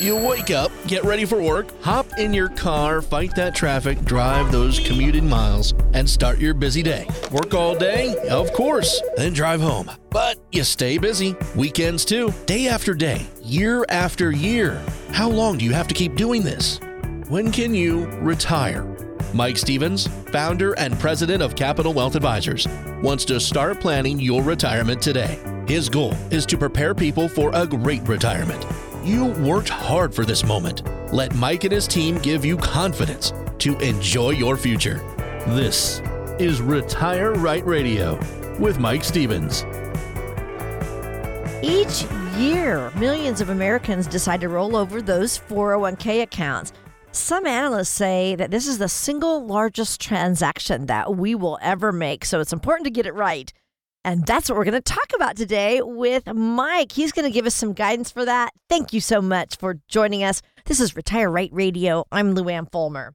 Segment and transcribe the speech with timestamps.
[0.00, 4.50] You wake up, get ready for work, hop in your car, fight that traffic, drive
[4.50, 7.06] those commuted miles, and start your busy day.
[7.30, 8.16] Work all day?
[8.30, 9.02] Of course.
[9.16, 9.90] Then drive home.
[10.10, 11.36] But you stay busy.
[11.54, 12.32] Weekends too.
[12.46, 14.82] Day after day, year after year.
[15.10, 16.80] How long do you have to keep doing this?
[17.28, 18.84] When can you retire?
[19.34, 22.66] Mike Stevens, founder and president of Capital Wealth Advisors,
[23.02, 25.38] wants to start planning your retirement today.
[25.68, 28.66] His goal is to prepare people for a great retirement.
[29.04, 30.84] You worked hard for this moment.
[31.12, 34.98] Let Mike and his team give you confidence to enjoy your future.
[35.48, 36.00] This
[36.38, 38.14] is Retire Right Radio
[38.60, 39.64] with Mike Stevens.
[41.64, 42.04] Each
[42.38, 46.72] year, millions of Americans decide to roll over those 401k accounts.
[47.10, 52.24] Some analysts say that this is the single largest transaction that we will ever make,
[52.24, 53.52] so it's important to get it right.
[54.04, 56.90] And that's what we're going to talk about today with Mike.
[56.92, 58.52] He's going to give us some guidance for that.
[58.68, 60.42] Thank you so much for joining us.
[60.64, 62.04] This is Retire Right Radio.
[62.10, 63.14] I'm Luann Fulmer.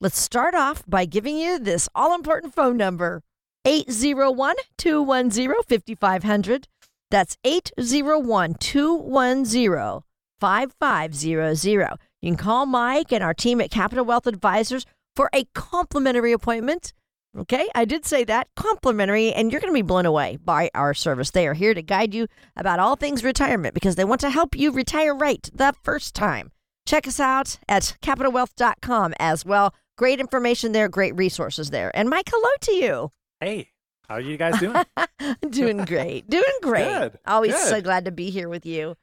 [0.00, 3.22] Let's start off by giving you this all important phone number
[3.64, 6.68] 801 210 5500.
[7.10, 10.00] That's 801 210
[10.40, 11.98] 5500.
[12.20, 16.92] You can call Mike and our team at Capital Wealth Advisors for a complimentary appointment.
[17.36, 20.94] Okay, I did say that complimentary, and you're going to be blown away by our
[20.94, 21.30] service.
[21.30, 24.56] They are here to guide you about all things retirement because they want to help
[24.56, 26.50] you retire right the first time.
[26.86, 29.74] Check us out at capitalwealth.com as well.
[29.98, 31.90] Great information there, great resources there.
[31.94, 33.10] And Mike, hello to you.
[33.40, 33.68] Hey,
[34.08, 34.82] how are you guys doing?
[35.50, 36.30] doing great.
[36.30, 36.84] Doing great.
[36.84, 37.68] Good, Always good.
[37.68, 38.94] so glad to be here with you.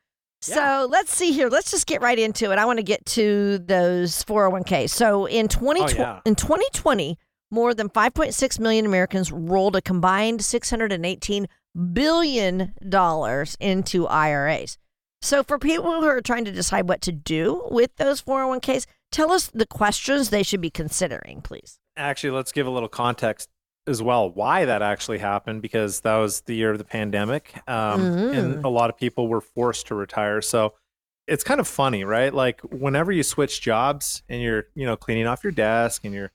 [0.41, 0.79] So Yeah.
[0.89, 1.49] let's see here.
[1.49, 2.57] Let's just get right into it.
[2.57, 4.89] I want to get to those 401k.
[4.89, 6.19] So in 2020, Oh, yeah.
[6.25, 7.17] in 2020,
[7.53, 11.47] more than 5.6 million Americans rolled a combined 618
[11.93, 14.77] billion dollars into IRAs.
[15.21, 19.31] So for people who are trying to decide what to do with those 401ks, tell
[19.31, 21.79] us the questions they should be considering, please.
[21.95, 23.49] actually, let's give a little context
[23.85, 28.01] as well why that actually happened because that was the year of the pandemic, um,
[28.01, 28.37] Mm.
[28.37, 30.41] and a lot of people were forced to retire.
[30.41, 30.73] So
[31.27, 32.33] it's kind of funny, right?
[32.33, 36.31] Like whenever you switch jobs and you're, you know, cleaning off your desk and you're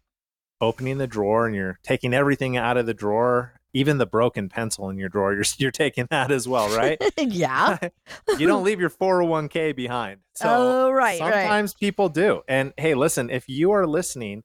[0.60, 4.88] opening the drawer and you're taking everything out of the drawer, even the broken pencil
[4.88, 7.02] in your drawer, you're you're taking that as well, right?
[7.18, 7.78] yeah.
[8.38, 10.20] you don't leave your 401k behind.
[10.34, 11.32] So Oh, right, right.
[11.32, 12.42] sometimes people do.
[12.48, 14.42] And hey, listen, if you are listening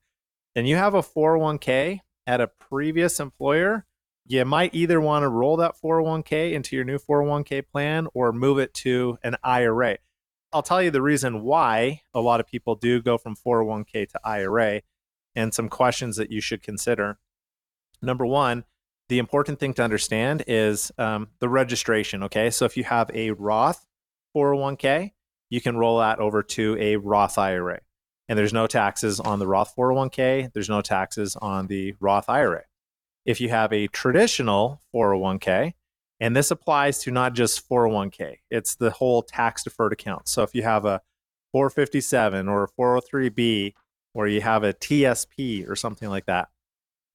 [0.54, 3.84] and you have a 401k at a previous employer,
[4.26, 8.58] you might either want to roll that 401k into your new 401k plan or move
[8.58, 9.98] it to an IRA.
[10.52, 14.20] I'll tell you the reason why a lot of people do go from 401k to
[14.24, 14.80] IRA
[15.34, 17.18] and some questions that you should consider.
[18.02, 18.64] Number one,
[19.08, 22.22] the important thing to understand is um, the registration.
[22.24, 22.50] Okay.
[22.50, 23.84] So if you have a Roth
[24.34, 25.12] 401k,
[25.50, 27.80] you can roll that over to a Roth IRA.
[28.28, 32.62] And there's no taxes on the Roth 401k, there's no taxes on the Roth IRA.
[33.26, 35.74] If you have a traditional 401k,
[36.20, 40.28] and this applies to not just 401k, it's the whole tax deferred account.
[40.28, 41.02] So if you have a
[41.52, 43.74] 457 or a 403b,
[44.14, 46.48] or you have a TSP or something like that,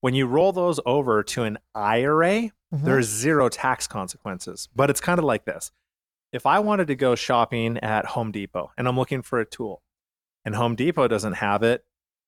[0.02, 2.84] when you roll those over to an IRA, Mhm.
[2.84, 4.70] there's zero tax consequences.
[4.76, 5.72] But it's kind of like this.
[6.32, 9.82] If I wanted to go shopping at Home Depot and I'm looking for a tool
[10.46, 11.84] and Home Depot doesn't have it,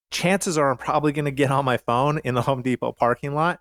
[0.10, 3.36] chances are I'm probably going to get on my phone in the Home Depot parking
[3.36, 3.60] lot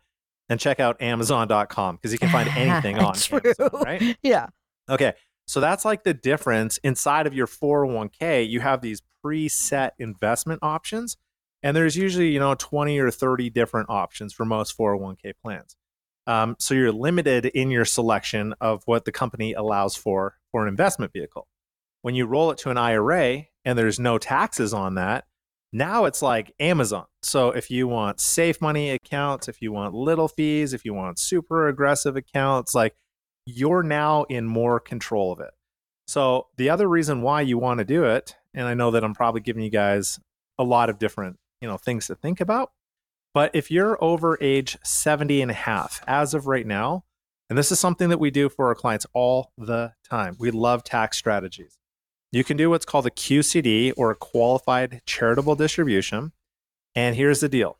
[0.49, 3.41] and check out Amazon.com because you can find anything on True.
[3.45, 4.17] Amazon, right?
[4.23, 4.47] Yeah.
[4.89, 5.13] Okay.
[5.47, 8.49] So that's like the difference inside of your 401k.
[8.49, 11.17] You have these preset investment options,
[11.63, 15.77] and there's usually, you know, 20 or 30 different options for most 401k plans.
[16.27, 20.69] Um, so you're limited in your selection of what the company allows for for an
[20.69, 21.49] investment vehicle.
[22.03, 25.27] When you roll it to an IRA and there's no taxes on that,
[25.73, 27.07] now it's like Amazon.
[27.23, 31.19] So if you want safe money accounts, if you want little fees, if you want
[31.19, 32.97] super aggressive accounts, like
[33.47, 35.51] you're now in more control of it.
[36.07, 39.15] So the other reason why you want to do it, and I know that I'm
[39.15, 40.21] probably giving you guys
[40.59, 42.73] a lot of different, you know, things to think about,
[43.33, 47.05] but if you're over age 70 and a half as of right now,
[47.49, 50.37] and this is something that we do for our clients all the time.
[50.39, 51.79] We love tax strategies.
[52.33, 56.33] You can do what's called a QCD or a qualified charitable distribution.
[56.95, 57.79] And here's the deal.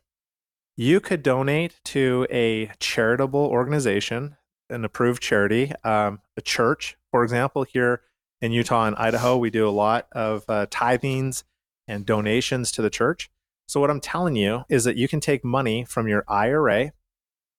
[0.75, 4.35] You could donate to a charitable organization,
[4.69, 8.01] an approved charity, um, a church, for example, here
[8.41, 11.43] in Utah and Idaho, we do a lot of uh, tithings
[11.87, 13.29] and donations to the church.
[13.67, 16.91] So, what I'm telling you is that you can take money from your IRA,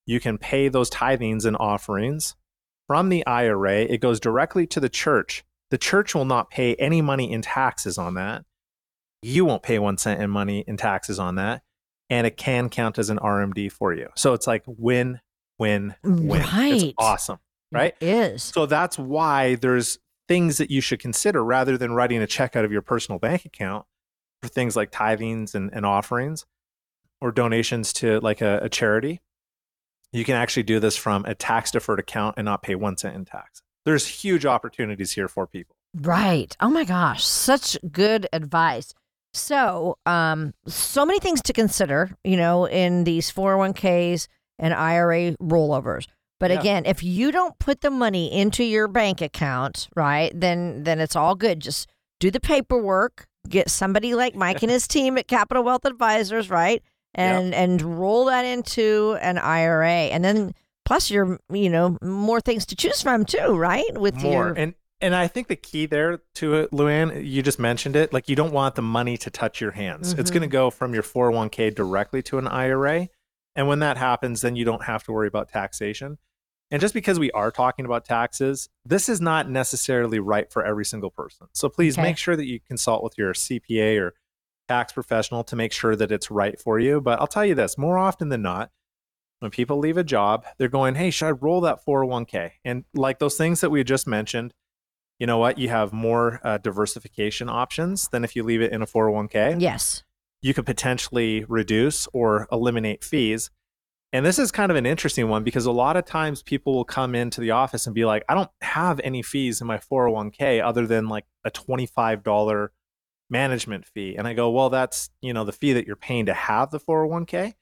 [0.06, 2.34] you can pay those tithings and offerings
[2.86, 3.82] from the IRA.
[3.82, 7.96] It goes directly to the church the church will not pay any money in taxes
[7.96, 8.44] on that.
[9.22, 11.62] You won't pay one cent in money in taxes on that.
[12.10, 14.10] And it can count as an RMD for you.
[14.14, 15.20] So it's like win,
[15.58, 16.42] win, win.
[16.42, 16.82] Right.
[16.82, 17.38] It's awesome.
[17.72, 17.94] Right.
[18.00, 18.42] It is.
[18.42, 19.98] So that's why there's
[20.28, 23.44] things that you should consider rather than writing a check out of your personal bank
[23.44, 23.86] account
[24.40, 26.46] for things like tithings and, and offerings
[27.20, 29.20] or donations to like a, a charity.
[30.12, 33.14] You can actually do this from a tax deferred account and not pay one cent
[33.14, 33.62] in tax.
[33.84, 35.76] There's huge opportunities here for people.
[35.94, 36.56] Right.
[36.60, 38.94] Oh my gosh, such good advice.
[39.34, 44.28] So, um, so many things to consider, you know, in these 401ks
[44.58, 46.06] and IRA rollovers.
[46.42, 46.58] But Yeah.
[46.58, 51.14] again, if you don't put the money into your bank account, right, then then it's
[51.14, 51.60] all good.
[51.60, 56.50] Just do the paperwork, get somebody like Mike and his team at Capital Wealth Advisors,
[56.50, 56.82] right?
[57.14, 60.10] And and roll that into an IRA.
[60.10, 60.52] And then
[60.84, 63.96] plus you're, you know, more things to choose from too, right?
[63.96, 64.32] With More.
[64.32, 68.12] your And and I think the key there to it, Luann, you just mentioned it.
[68.12, 70.14] Like you don't want the money to touch your hands.
[70.14, 70.34] It's Mhm.
[70.34, 73.06] going to go from your 401k directly to an IRA.
[73.54, 76.18] And when that happens, then you don't have to worry about taxation.
[76.72, 80.86] And just because we are talking about taxes, this is not necessarily right for every
[80.86, 81.46] single person.
[81.52, 82.02] So please Okay.
[82.02, 84.14] make sure that you consult with your CPA or
[84.68, 87.00] tax professional to make sure that it's right for you.
[87.00, 88.70] But I'll tell you this more often than not,
[89.40, 92.52] when people leave a job, they're going, Hey, should I roll that 401k?
[92.64, 94.54] And like those things that we just mentioned,
[95.18, 95.58] you know what?
[95.58, 100.04] You have more uh, diversification options than if you leave it in a 401k Yes.
[100.40, 103.50] you could potentially reduce or eliminate fees.
[104.14, 106.84] And this is kind of an interesting one because a lot of times people will
[106.84, 110.62] come into the office and be like, I don't have any fees in my 401k
[110.62, 112.68] other than like a $25
[113.30, 114.14] management fee.
[114.16, 116.78] And I go, well, that's, you know, the fee that you're paying to have the
[116.80, 117.54] 401k.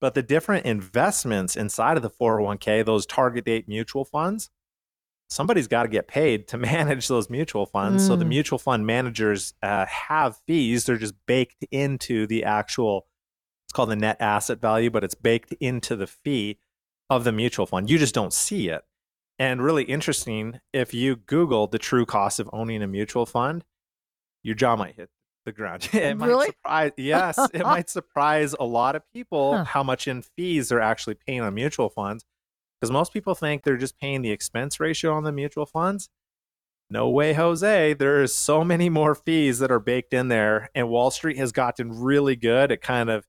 [0.00, 4.50] But the different investments inside of the 401k, those target date mutual funds,
[5.30, 8.04] somebody's got to get paid to manage those mutual funds.
[8.04, 8.28] So the Mm.
[8.28, 10.84] mutual fund managers uh, have fees.
[10.84, 13.06] They're just baked into the actual,
[13.72, 16.58] it's called the net asset value, but it's baked into the fee
[17.08, 17.88] of the mutual fund.
[17.88, 18.82] You just don't see it.
[19.38, 23.64] And really interesting, if you Google the true cost of owning a mutual fund,
[24.42, 25.08] your jaw might hit
[25.46, 25.88] the ground.
[25.94, 26.46] it might Really?
[26.48, 29.64] surprise, yes, it might surprise a lot of people Huh.
[29.64, 32.26] how much in fees they're actually paying on mutual funds
[32.78, 36.10] because most people think they're just paying the expense ratio on the mutual funds.
[36.90, 37.94] No way, Jose.
[37.94, 41.52] There is so many more fees that are baked in there, and Wall Street has
[41.52, 43.24] gotten really good at kind of,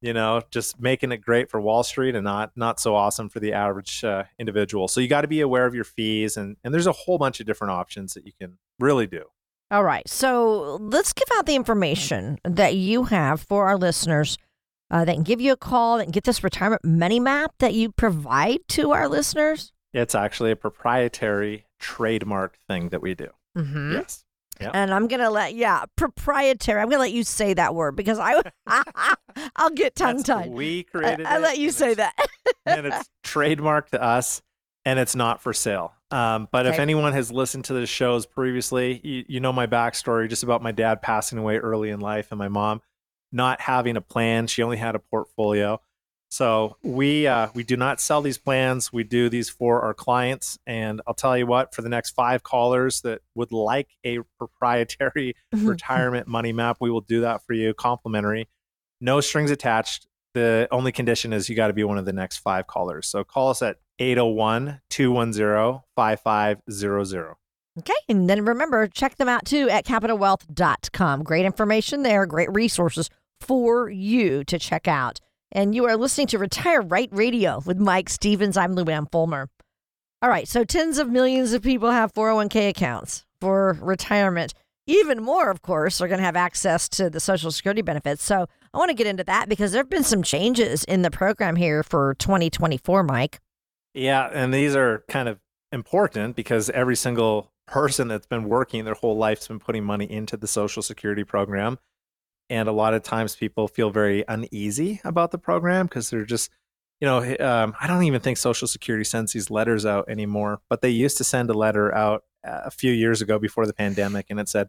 [0.00, 3.40] you know, just making it great for Wall Street and not not so awesome for
[3.40, 4.88] the average uh, individual.
[4.88, 7.40] So you got to be aware of your fees, and and there's a whole bunch
[7.40, 9.24] of different options that you can really do.
[9.70, 10.08] All right.
[10.08, 14.38] So let's give out the information that you have for our listeners
[14.90, 17.90] uh, that can give you a call and get this retirement money map that you
[17.90, 19.72] provide to our listeners.
[19.92, 23.28] It's actually a proprietary trademark thing that we do.
[23.56, 23.94] Mm-hmm.
[23.94, 24.24] Yes.
[24.72, 26.80] And I'm gonna let yeah proprietary.
[26.80, 28.42] I'm gonna let you say that word because I
[29.56, 30.50] I'll get tongue tied.
[30.50, 31.26] We created.
[31.26, 32.14] I it, let you say that.
[32.64, 34.42] and it's trademarked to us
[34.84, 35.92] and it's not for sale.
[36.10, 40.28] Um, but if anyone has listened to the shows previously, you, you know my backstory
[40.28, 42.80] just about my dad passing away early in life and my mom
[43.32, 44.46] not having a plan.
[44.46, 45.80] She only had a portfolio.
[46.28, 48.92] So we uh, we do not sell these plans.
[48.92, 50.58] We do these for our clients.
[50.66, 55.34] And I'll tell you what, for the next five callers that would like a proprietary
[55.52, 58.48] retirement money map, we will do that for you, complimentary,
[59.00, 60.06] no strings attached.
[60.34, 63.06] The only condition is you got to be one of the next five callers.
[63.06, 67.34] So call us at 801 210 5500.
[67.78, 67.92] Okay.
[68.08, 71.22] And then remember, check them out too at capitalwealth.com.
[71.22, 73.08] Great information there, great resources
[73.40, 75.20] for you to check out.
[75.52, 78.56] And you are listening to Retire Right Radio with Mike Stevens.
[78.56, 79.48] I'm Luann Fulmer.
[80.20, 80.48] All right.
[80.48, 84.54] So tens of millions of people have 401k accounts for retirement.
[84.88, 88.22] Even more, of course, are going to have access to the Social Security benefits.
[88.22, 91.10] So I want to get into that because there have been some changes in the
[91.10, 93.40] program here for 2024, Mike.
[93.94, 94.28] Yeah.
[94.32, 95.38] And these are kind of
[95.72, 100.36] important because every single person that's been working their whole life's been putting money into
[100.36, 101.78] the Social Security program.
[102.48, 106.50] And a lot of times people feel very uneasy about the program because they're just,
[107.00, 110.80] you know, um, I don't even think Social Security sends these letters out anymore, but
[110.80, 114.26] they used to send a letter out uh, a few years ago before the pandemic
[114.30, 114.68] and it said,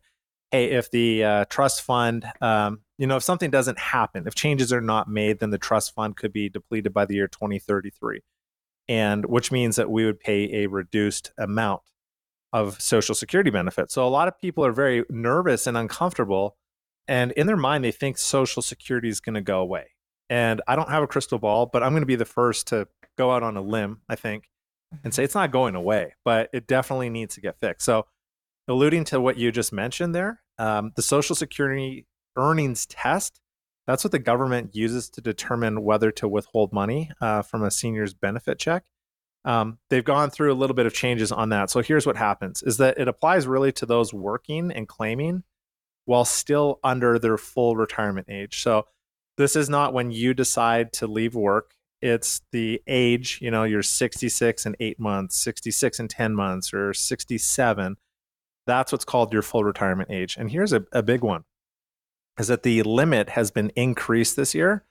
[0.52, 4.72] hey, if the uh, trust fund, um, you know, if something doesn't happen, if changes
[4.72, 8.22] are not made, then the trust fund could be depleted by the year 2033.
[8.90, 11.82] And which means that we would pay a reduced amount
[12.54, 13.94] of Social Security benefits.
[13.94, 16.56] So a lot of people are very nervous and uncomfortable.
[17.08, 19.92] And in their mind, they think Social Security is going to go away.
[20.30, 22.88] And I don't have a crystal ball, but I'm going to be the first to
[23.18, 24.50] go out on a limb, I think,
[25.04, 27.86] and say it's not going away, but it definitely needs to get fixed.
[27.86, 28.08] So
[28.68, 33.40] alluding to what you just mentioned there, um, the Social Security earnings test,
[33.86, 38.14] that's what the government uses to determine whether to withhold money uh, from a senior's
[38.14, 38.84] benefit check.
[39.46, 41.70] Um, they've gone through a little bit of changes on that.
[41.70, 45.44] So here's what happens is that it applies really to those working and claiming
[46.08, 48.64] while still under their full retirement age.
[48.64, 48.86] So
[49.36, 51.76] this is not when you decide to leave work.
[52.02, 56.94] It's the age, you know, you're 66 and eight months, 66 and 10 months, or
[56.94, 57.98] 67.
[58.66, 60.38] That's what's called your full retirement age.
[60.38, 61.44] And here's a, a big one
[62.40, 64.86] is that the limit has been increased this year.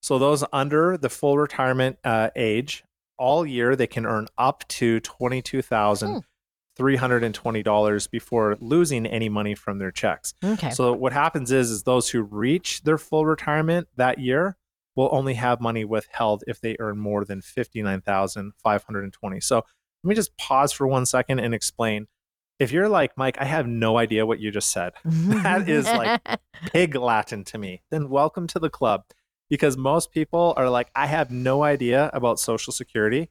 [0.00, 2.84] So those under the full retirement uh, age,
[3.18, 5.42] all year they can earn up to twenty
[6.74, 10.34] two thousand three hundred and twenty dollars before losing any money from their checks.
[10.44, 10.70] Okay.
[10.70, 14.56] So what happens is, is those who reach their full retirement that year
[14.94, 19.04] will only have money withheld if they earn more than fifty nine thousand five hundred
[19.04, 19.40] and twenty.
[19.40, 19.56] So
[20.04, 22.06] let me just pause for one second and explain.
[22.58, 24.92] If you're like Mike, I have no idea what you just said.
[25.04, 26.20] that is like
[26.72, 29.04] pig Latin to me, then welcome to the club.
[29.50, 33.28] Because most people are like, I have no idea about Social Security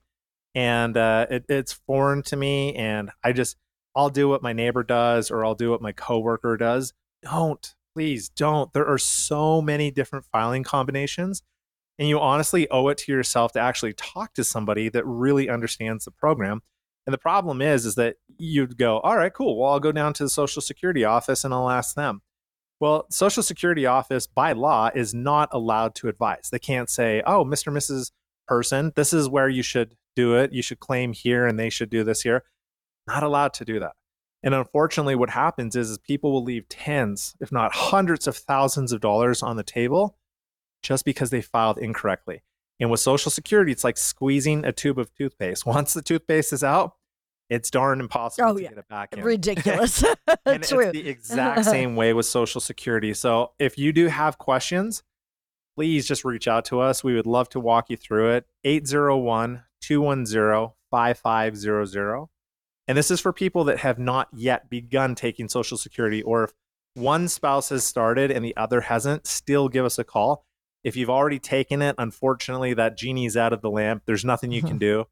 [0.55, 2.75] and uh, it, it's foreign to me.
[2.75, 3.57] And I just,
[3.95, 6.93] I'll do what my neighbor does or I'll do what my coworker does.
[7.23, 8.71] Don't, please don't.
[8.73, 11.43] There are so many different filing combinations.
[11.99, 16.05] And you honestly owe it to yourself to actually talk to somebody that really understands
[16.05, 16.61] the program.
[17.05, 19.59] And the problem is, is that you'd go, all right, cool.
[19.59, 22.21] Well, I'll go down to the Social Security office and I'll ask them.
[22.79, 26.49] Well, Social Security office by law is not allowed to advise.
[26.51, 27.71] They can't say, "Oh, Mr.
[27.71, 28.11] Mrs.
[28.47, 30.53] person, this is where you should do it.
[30.53, 32.43] You should claim here and they should do this here."
[33.07, 33.93] Not allowed to do that.
[34.43, 38.91] And unfortunately what happens is, is people will leave tens, if not hundreds of thousands
[38.91, 40.17] of dollars on the table
[40.83, 42.41] just because they filed incorrectly.
[42.79, 45.65] And with Social Security, it's like squeezing a tube of toothpaste.
[45.67, 46.93] Once the toothpaste is out,
[47.49, 48.69] it's darn impossible Oh, to yeah.
[48.69, 50.03] get it back in Ridiculous.
[50.45, 50.79] and True.
[50.79, 53.13] it's the exact same way with Social Security.
[53.13, 55.03] So if you do have questions,
[55.75, 57.03] please just reach out to us.
[57.03, 58.45] We would love to walk you through it.
[58.63, 62.27] 801 210 5500.
[62.87, 66.53] And this is for people that have not yet begun taking Social Security, or if
[66.93, 70.45] one spouse has started and the other hasn't, still give us a call.
[70.83, 74.03] If you've already taken it, unfortunately, that genie's out of the lamp.
[74.05, 75.05] There's nothing you can do.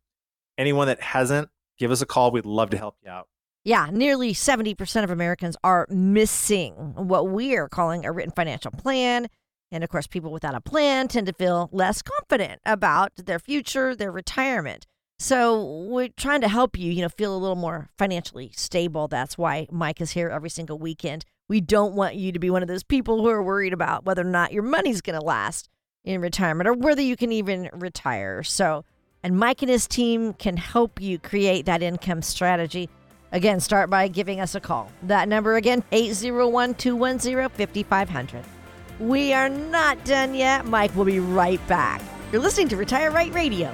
[0.58, 2.32] Anyone that hasn't, give us a call.
[2.32, 3.28] We'd love to help you out.
[3.63, 9.28] Yeah, nearly 70% of Americans are missing what we are calling a written financial plan.
[9.71, 13.95] And of course, people without a plan tend to feel less confident about their future,
[13.95, 14.85] their retirement.
[15.19, 19.07] So we're trying to help you, you know, feel a little more financially stable.
[19.07, 21.25] That's why Mike is here every single weekend.
[21.49, 24.21] We don't want you to be one of those people who are worried about whether
[24.21, 25.67] or not your money's going to last
[26.05, 28.43] in retirement or whether you can even retire.
[28.43, 28.85] So,
[29.21, 32.89] and Mike and his team can help you create that income strategy.
[33.31, 34.89] Again, start by giving us a call.
[35.03, 38.59] That number again, 801 210 5500.
[39.00, 40.65] We are not done yet.
[40.65, 42.01] Mike will be right back.
[42.34, 43.74] You're listening to Retire Right Radio.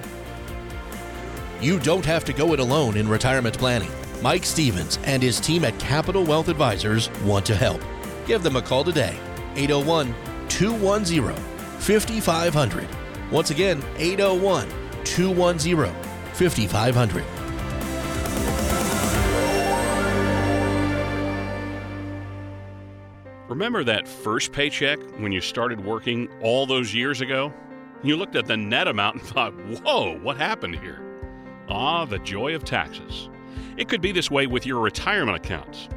[1.59, 3.89] You don't have to go it alone in retirement planning.
[4.21, 7.81] Mike Stevens and his team at Capital Wealth Advisors want to help.
[8.27, 9.17] Give them a call today,
[9.55, 10.13] 801
[10.47, 11.35] 210
[11.79, 12.87] 5500.
[13.31, 14.69] Once again, 801
[15.05, 15.93] 210
[16.33, 17.44] 5500.
[23.47, 27.53] Remember that first paycheck when you started working all those years ago?
[28.01, 30.99] You looked at the net amount and thought, whoa, what happened here?
[31.69, 33.29] Ah, the joy of taxes.
[33.77, 35.89] It could be this way with your retirement accounts.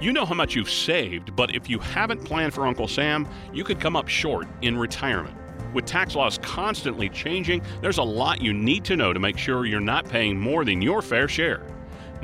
[0.00, 3.64] You know how much you've saved, but if you haven't planned for Uncle Sam, you
[3.64, 5.36] could come up short in retirement.
[5.74, 9.66] With tax laws constantly changing, there's a lot you need to know to make sure
[9.66, 11.66] you're not paying more than your fair share.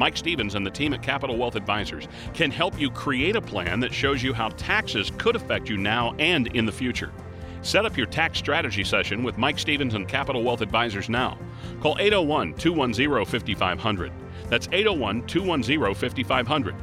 [0.00, 3.80] Mike Stevens and the team at Capital Wealth Advisors can help you create a plan
[3.80, 7.12] that shows you how taxes could affect you now and in the future.
[7.60, 11.36] Set up your tax strategy session with Mike Stevens and Capital Wealth Advisors now.
[11.82, 14.10] Call 801 210 5500.
[14.48, 16.74] That's 801 210 5500.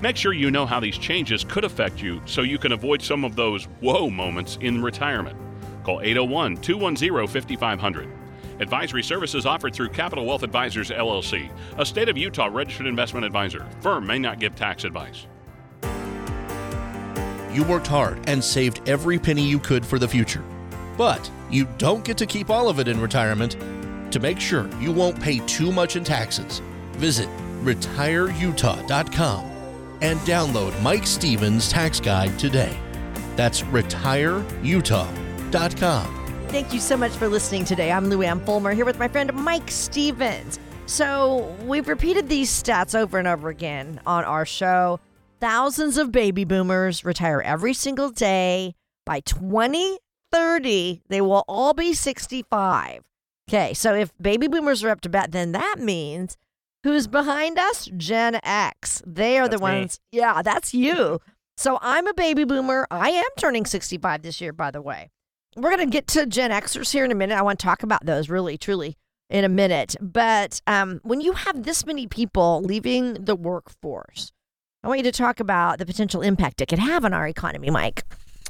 [0.00, 3.24] Make sure you know how these changes could affect you so you can avoid some
[3.24, 5.36] of those whoa moments in retirement.
[5.84, 8.23] Call 801 210 5500.
[8.60, 13.66] Advisory services offered through Capital Wealth Advisors LLC, a state of Utah registered investment advisor.
[13.80, 15.26] Firm may not give tax advice.
[17.52, 20.42] You worked hard and saved every penny you could for the future.
[20.96, 23.56] But you don't get to keep all of it in retirement.
[24.12, 26.60] To make sure you won't pay too much in taxes,
[26.92, 27.28] visit
[27.62, 29.50] retireutah.com
[30.02, 32.76] and download Mike Stevens' tax guide today.
[33.36, 36.23] That's retireutah.com.
[36.48, 37.90] Thank you so much for listening today.
[37.90, 40.60] I'm Luann Fulmer here with my friend Mike Stevens.
[40.86, 45.00] So we've repeated these stats over and over again on our show.
[45.40, 48.74] Thousands of baby boomers retire every single day.
[49.04, 53.02] By 2030, they will all be 65.
[53.50, 56.36] Okay, so if baby boomers are up to bat, then that means
[56.84, 57.90] who's behind us?
[57.96, 59.02] Gen X.
[59.04, 59.72] They are That's the me.
[59.80, 60.00] ones.
[60.12, 61.20] Yeah, that's you.
[61.56, 62.86] So I'm a baby boomer.
[62.90, 65.10] I am turning 65 this year, by the way.
[65.56, 67.38] We're going to get to Gen Xers here in a minute.
[67.38, 68.96] I want to talk about those really, truly
[69.30, 69.94] in a minute.
[70.00, 74.32] But um, when you have this many people leaving the workforce,
[74.82, 77.70] I want you to talk about the potential impact it could have on our economy,
[77.70, 78.02] Mike.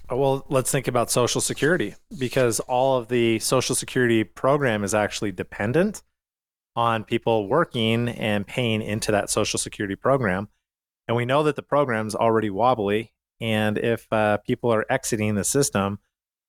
[0.08, 4.94] Oh, Well, let's think about Social Security because all of the Social Security program is
[4.94, 6.02] actually dependent
[6.76, 10.48] on people working and paying into that Social Security program.
[11.06, 13.12] And we know that the program's already wobbly.
[13.40, 15.98] And if uh, people are exiting the system,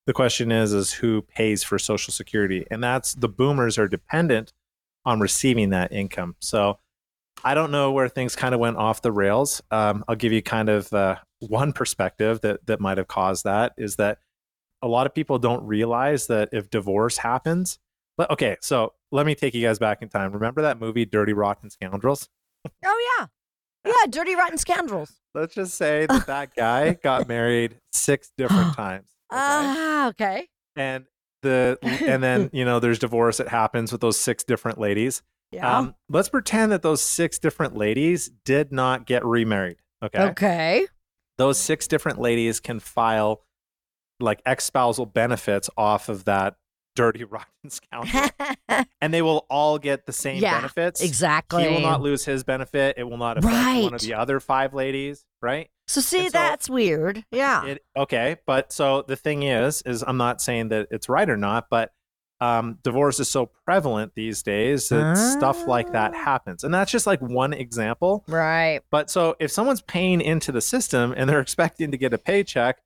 [0.06, 2.66] the question is, is who pays for Social Security?
[2.70, 4.54] And that's the boomers are dependent
[5.06, 6.36] on receiving that income.
[6.40, 6.80] So
[7.44, 9.62] I don't know where things kind of went off the rails.
[9.72, 13.74] Um, I'll give you kind of uh, one perspective that that might have caused that
[13.78, 14.20] is that
[14.82, 17.80] a lot of people don't realize that if divorce happens,
[18.18, 20.32] but okay, so let me take you guys back in time.
[20.32, 22.30] Remember that movie Dirty Rotten Scoundrels?
[22.84, 23.28] Oh, yeah.
[23.86, 25.14] Yeah, Dirty Rotten Scoundrels.
[25.34, 29.15] Let's just say that that guy got married six different times.
[29.36, 29.76] Okay?
[29.78, 30.48] Ah, okay.
[30.76, 31.06] and
[31.42, 35.22] the and then you know there's divorce that happens with those six different ladies.
[35.52, 35.78] Yeah.
[35.78, 39.78] Um, let's pretend that those six different ladies did not get remarried.
[40.04, 40.20] Okay.
[40.24, 40.88] okay.
[41.38, 43.44] Those six different ladies can file
[44.20, 46.56] like ex spousal benefits off of that
[46.96, 48.30] dirty rotten scoundrel,
[49.02, 51.02] and they will all get the same Yeah, benefits.
[51.02, 51.64] exactly.
[51.68, 52.96] He will not lose his benefit.
[52.98, 55.26] It will not affect one of the other five ladies.
[55.42, 55.70] Right.
[55.88, 57.24] So see, so- that's weird.
[57.32, 57.66] Yeah.
[57.66, 61.38] It, okay, but so the thing is, is I'm not saying that it's right or
[61.38, 61.92] not, but
[62.42, 66.24] um, divorce is so prevalent these days that stuff like that Ah.
[66.26, 68.24] happens, and that's just like one example.
[68.28, 68.82] right.
[68.92, 72.80] But so if someone's paying into the system and they're expecting to get a paycheck,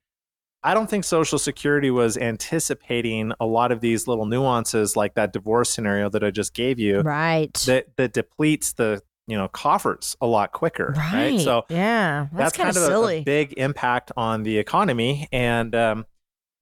[0.62, 5.32] I don't think Social Security was anticipating a lot of these little nuances like that
[5.34, 7.54] divorce scenario that I just gave you Right.
[7.66, 10.94] that that depletes the you know coffers a lot quicker.
[10.98, 11.40] right.
[11.40, 16.06] So yeah, that's, that's, kind of a- a, big impact on the economy and um,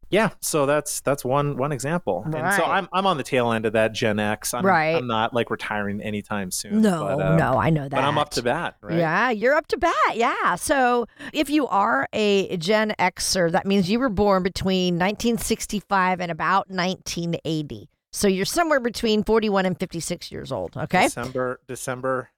[0.09, 3.65] yeah so that's that's one one example and so I'm, I'm on the tail end
[3.65, 4.95] of that gen x i'm, Right.
[4.95, 7.91] I'm not like retiring anytime soon no, but, no, I know that.
[7.91, 9.93] but i'm up to bat right Yeah, you're up to bat.
[10.13, 10.55] Yeah.
[10.55, 16.31] So if you are a Gen Xer, that means you were born between 1965 and
[16.31, 17.89] about 1980.
[18.11, 20.75] So you're somewhere between 41 and 56 years old.
[20.77, 21.03] Okay.
[21.03, 22.29] december december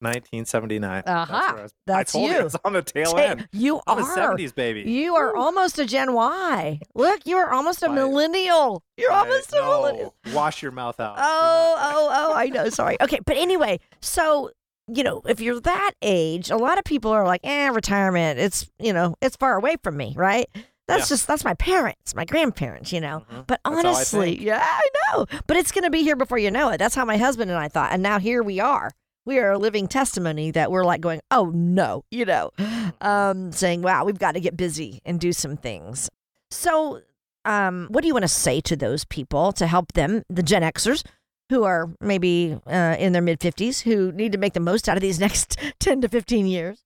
[0.00, 1.26] 1979 Uh-huh.
[1.26, 2.38] That's I was- That's I told you.
[2.46, 4.02] it's on the tail Ta- end You i'm are.
[4.02, 6.80] a 70s baby You are almost a Gen Y.
[6.94, 8.82] Look, you are almost a millennial.
[8.96, 10.14] You're I- almost a no, millennial.
[10.34, 12.68] wash your mouth out Oh, oh, oh, I know.
[12.68, 12.96] Sorry.
[13.00, 14.50] Okay, but anyway, so
[14.88, 18.38] you know, if you're that age, a lot of people are like, "Eh, retirement.
[18.38, 20.48] It's you know, it's far away from me, right?"
[20.86, 21.14] That's Yeah.
[21.16, 23.24] just that's my parents, my grandparents, you know.
[23.32, 23.46] Mhm.
[23.48, 25.26] But how I honestly, yeah, I know.
[25.48, 26.78] But it's going to be here before you know it.
[26.78, 28.92] That's how my husband and I thought, and now here we are.
[29.26, 32.52] We are a living testimony that we're like going, "Oh no," you know,
[33.00, 36.08] um, saying, "Wow, we've got to get busy and do some things."
[36.52, 37.02] So,
[37.44, 40.62] um, what do you want to say to those people to help them, the Gen
[40.62, 41.04] Xers,
[41.50, 44.96] who are maybe uh, in their mid 50s, who need to make the most out
[44.96, 46.85] of these next 10 to 15 years?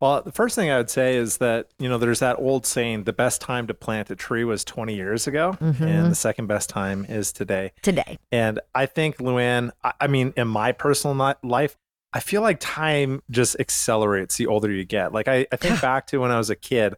[0.00, 3.04] Well, the first thing I would say is that, you know, there's that old saying
[3.04, 5.80] the best time to plant a tree was 20 years ago, Mhm.
[5.82, 7.72] and the second best time is today.
[7.82, 8.18] Today.
[8.32, 11.76] And I think, Luann, I, I mean, in my personal life,
[12.14, 15.12] I feel like time just accelerates the older you get.
[15.12, 16.94] Like, I, I think back to when I was a kid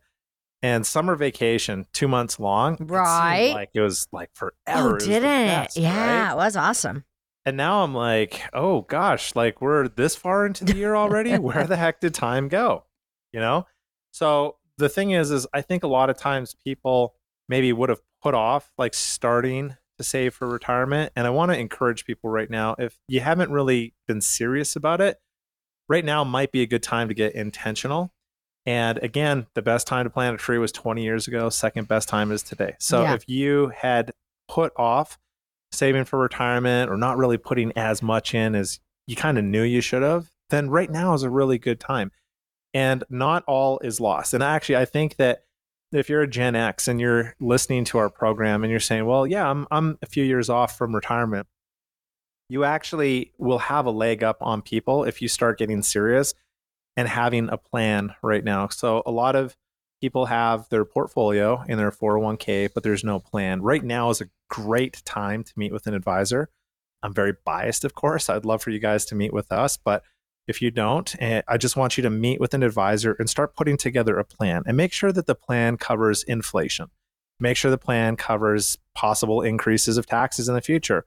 [0.63, 2.75] and summer vacation, two months long.
[2.75, 3.53] it Right.
[3.53, 4.55] like it was like forever.
[4.69, 5.47] oh, It was the didn't it?
[5.49, 6.33] best, Yeah, right?
[6.33, 7.05] it was awesome.
[7.45, 11.37] And now I'm like, oh gosh, like we're this far into the year already.
[11.37, 12.85] Where the heck did time go?
[13.33, 13.67] You know?
[14.13, 17.15] So the thing is, is I think a lot of times people
[17.49, 21.13] maybe would have put off like starting to save for retirement.
[21.17, 25.01] And I want to encourage people right now, if you haven't really been serious about
[25.01, 25.21] it,
[25.89, 28.15] right now might be a good time to get intentional.
[28.65, 31.49] And again, the best time to plant a tree was 20 years ago.
[31.51, 32.77] Second best time is today.
[32.79, 33.15] So Yeah.
[33.15, 34.13] if you had
[34.49, 35.19] put off
[35.73, 39.63] saving for retirement or not really putting as much in as you kind of knew
[39.63, 42.13] you should have, then right now is a really good time.
[42.75, 44.35] And not all is lost.
[44.35, 45.45] And actually, I think that
[45.93, 49.27] if you're a Gen X and you're listening to our program and you're saying, well,
[49.27, 51.47] yeah, I'm, I'm a few years off from retirement,
[52.49, 56.35] you actually will have a leg up on people if you start getting serious
[56.97, 58.69] and having a plan right now.
[58.69, 59.57] So a lot of
[60.01, 63.61] people have their portfolio in their 401k, but there's no plan.
[63.61, 66.49] Right now is a great time to meet with an advisor
[67.03, 68.29] I'm very biased, of course.
[68.31, 70.03] I'd love for you guys to meet with us, but
[70.47, 73.55] if you don't, eh, I just want you to meet with an advisor and start
[73.55, 76.89] putting together a plan and make sure that the plan covers inflation.
[77.39, 81.05] Make sure the plan covers possible increases of taxes in the future.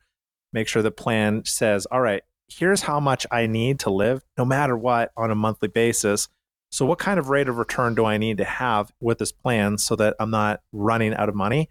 [0.53, 4.45] Make sure the plan says, all right, here's how much I need to live no
[4.45, 6.27] matter what on a monthly basis.
[6.71, 9.77] So, what kind of rate of return do I need to have with this plan
[9.77, 11.69] so that I'm not running out of money?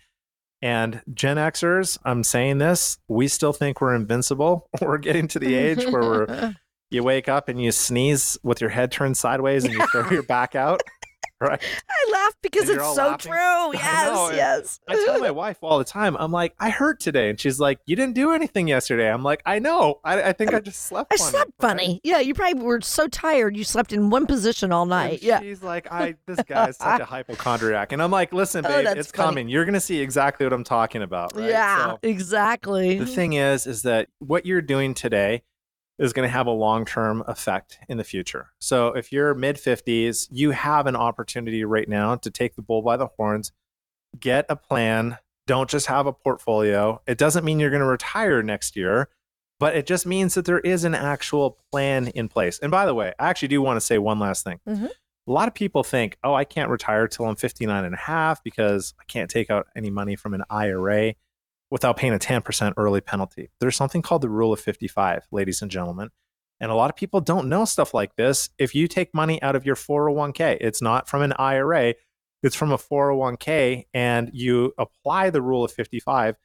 [0.62, 4.70] And Gen Xers, I'm saying this, we still think we're invincible.
[4.80, 6.54] We're getting to the age where we're
[6.94, 10.22] you wake up and you sneeze with your head turned sideways and you throw your
[10.22, 10.80] back out.
[11.40, 11.60] Right.
[11.90, 13.32] I laugh because And it's so laughing?
[13.32, 13.72] true.
[13.74, 14.80] Yes, and yes.
[14.88, 17.28] I tell my wife all the time, I'm like, I hurt today.
[17.28, 19.10] And she's like, You didn't do anything yesterday.
[19.10, 20.00] I'm like, I know.
[20.04, 21.30] I, I think I just slept I funny.
[21.30, 24.90] slept right?" Yeah, you probably were so tired you slept in one position all And
[24.90, 25.22] night.
[25.22, 25.40] Yeah.
[25.40, 27.92] She's like, I this guy is such a hypochondriac.
[27.92, 29.26] And I'm like, listen, Oh, babe, that's it's funny.
[29.26, 29.48] coming.
[29.48, 31.36] You're gonna see exactly what I'm talking about.
[31.36, 31.50] Right?
[31.50, 32.98] Yeah, So- exactly.
[32.98, 35.42] the thing is is that what you're doing today
[35.98, 38.48] is going to have a long-term effect in the future.
[38.58, 42.82] So if you're mid 50s you have an opportunity right now to take the bull
[42.82, 43.52] by the horns
[44.18, 47.02] get a plan don't just have a portfolio.
[47.06, 49.08] It doesn't mean you're going to retire next year
[49.60, 52.58] but it just means that there is an actual plan in place.
[52.58, 54.58] And by the way i actually do want to say one last thing.
[54.68, 54.88] Mhm.
[55.26, 58.42] a lot of people think oh i can't retire till i'm 59 and a half
[58.42, 61.14] because i can't take out any money from an ira
[61.74, 63.50] without paying a 10% early penalty.
[63.58, 66.10] There's something called the rule of 55, ladies and gentlemen.
[66.60, 68.48] And a lot of people don't know stuff like this.
[68.58, 71.94] If you take money out of your 401k, it's not from an IRA,
[72.44, 76.36] it's from a 401k, and you apply the rule of 55,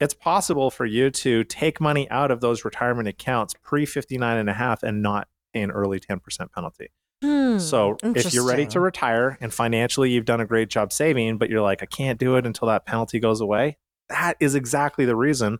[0.00, 4.48] it's possible for you to take money out of those retirement accounts pre 59 and
[4.48, 6.20] a half and not pay an early 10%
[6.54, 6.88] penalty.
[7.22, 11.36] Hmm, So if you're ready to retire and financially you've done a great job saving,
[11.36, 13.76] but you're like, I can't do it until that penalty goes away,
[14.10, 15.58] that is exactly the reason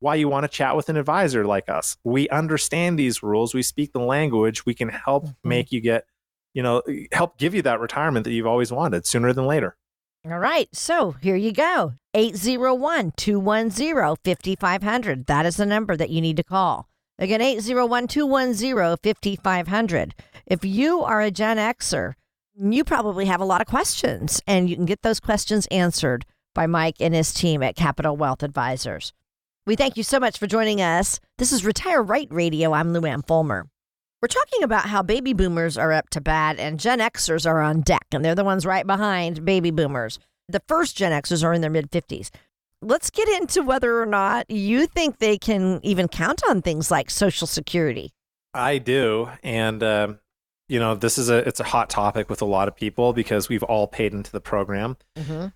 [0.00, 1.96] why you want to chat with an advisor like us.
[2.04, 5.34] We understand these rules, we speak the language, we can help Mhm.
[5.44, 6.04] make you get,
[6.52, 9.76] you know, help give you that retirement that you've always wanted sooner than later.
[10.26, 10.68] All right.
[10.72, 15.26] So here you go 801 210 5500.
[15.26, 16.88] That is the number that you need to call.
[17.18, 20.14] Again, 801 210 5500.
[20.46, 22.14] If you are a Gen Xer,
[22.56, 26.66] you probably have a lot of questions, and you can get those questions answered by
[26.66, 29.12] Mike and his team at Capital Wealth Advisors.
[29.66, 31.20] We thank you so much for joining us.
[31.38, 32.72] This is Retire Right Radio.
[32.72, 33.66] I'm Luann Fulmer.
[34.22, 37.82] We're talking about how baby boomers are up to bat and Gen Xers are on
[37.82, 40.18] deck, and they're the ones right behind baby boomers.
[40.48, 42.30] The first Gen Xers are in their mid 50s.
[42.80, 47.10] Let's get into whether or not you think they can even count on things like
[47.10, 48.12] Social Security.
[48.54, 50.20] I do, and um,
[50.68, 53.48] you know, this is a it's a hot topic with a lot of people because
[53.48, 54.96] we've all paid into the program.
[55.16, 55.46] Mm-hmm.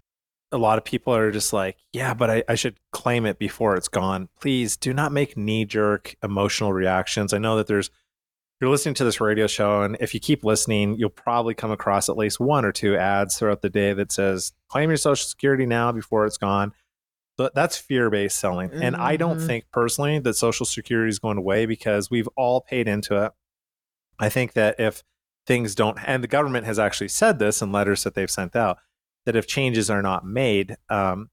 [0.50, 3.76] A lot of people are just like, yeah, but I, I should claim it before
[3.76, 4.28] it's gone.
[4.40, 7.32] Please do not make knee jerk emotional reactions.
[7.34, 7.90] I know that there's,
[8.60, 12.08] you're listening to this radio show, and if you keep listening, you'll probably come across
[12.08, 15.66] at least one or two ads throughout the day that says, claim your Social Security
[15.66, 16.72] now before it's gone.
[17.36, 18.72] But that's fear based selling.
[18.72, 19.46] And I don't Mhm.
[19.46, 23.32] think personally that Social Security is going away because we've all paid into it.
[24.18, 25.04] I think that if
[25.46, 28.78] things don't, and the government has actually said this in letters that they've sent out,
[29.28, 31.28] that if changes are not made, um,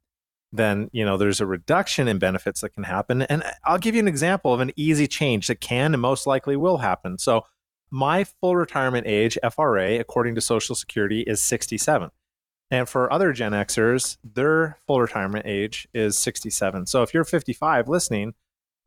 [0.52, 3.22] then you know there's a reduction in benefits that can happen.
[3.22, 6.58] And I'll give you an example of an easy change that can and most likely
[6.58, 7.18] will happen.
[7.18, 7.46] So
[7.90, 12.12] my full retirement age, FRA, according to Social Security, is 67.
[12.70, 16.88] And for other Gen Xers, their full retirement age is 67.
[16.88, 18.34] So if you're 55 listening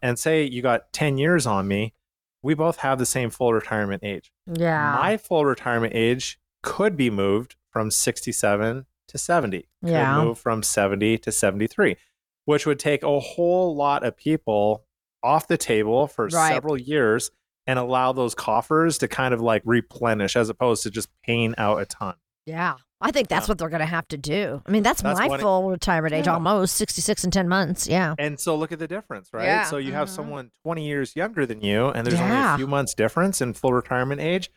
[0.02, 1.94] and say you got 10 years on me,
[2.42, 4.30] we both have the same full retirement age.
[4.46, 4.96] Yeah.
[5.00, 9.68] My full retirement age could be moved from 67 to 70.
[9.82, 10.22] Could Yeah.
[10.22, 11.96] move from 70 to 73,
[12.44, 14.84] which would take a whole lot of people
[15.22, 16.52] off the table for Right.
[16.52, 17.30] several years
[17.66, 21.80] and allow those coffers to kind of like replenish as opposed to just paying out
[21.80, 22.14] a ton.
[22.46, 22.76] yeah.
[23.00, 23.52] I think that's Yeah.
[23.52, 24.60] what they're going to have to do.
[24.66, 26.34] I mean, that's, That's my what it- full retirement age Yeah.
[26.34, 27.86] almost 66 and 10 months.
[27.86, 28.16] Yeah.
[28.18, 29.44] And so look at the difference, right?
[29.44, 29.62] Yeah.
[29.66, 30.16] So you have Mhm.
[30.16, 33.72] someone 20 years younger than you, and there's only a few months difference in full
[33.72, 34.50] retirement age.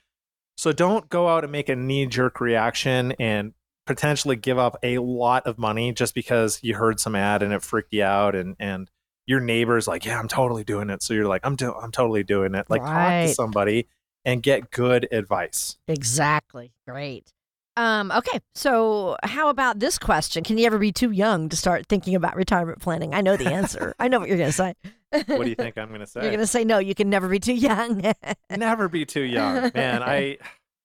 [0.57, 3.53] So don't go out and make a knee jerk reaction and
[3.91, 7.61] potentially give up a lot of money just because you heard some ad and it
[7.61, 8.89] freaked you out and and
[9.27, 12.23] your neighbor's like, "Yeah, I'm totally doing it." So you're like, "I'm do- I'm totally
[12.23, 13.87] doing it." Like talk to somebody
[14.25, 15.77] and get good advice.
[15.87, 16.73] Exactly.
[16.87, 17.31] Great.
[17.77, 20.43] Um, okay, so how about this question?
[20.43, 23.13] Can you ever be too young to start thinking about retirement planning?
[23.13, 23.95] I know the answer.
[23.97, 24.73] I know what you're going to say.
[25.11, 26.21] What do you think I'm going to say?
[26.21, 26.79] You're going to say no.
[26.79, 28.13] You can never be too young.
[28.49, 30.37] never be too young man i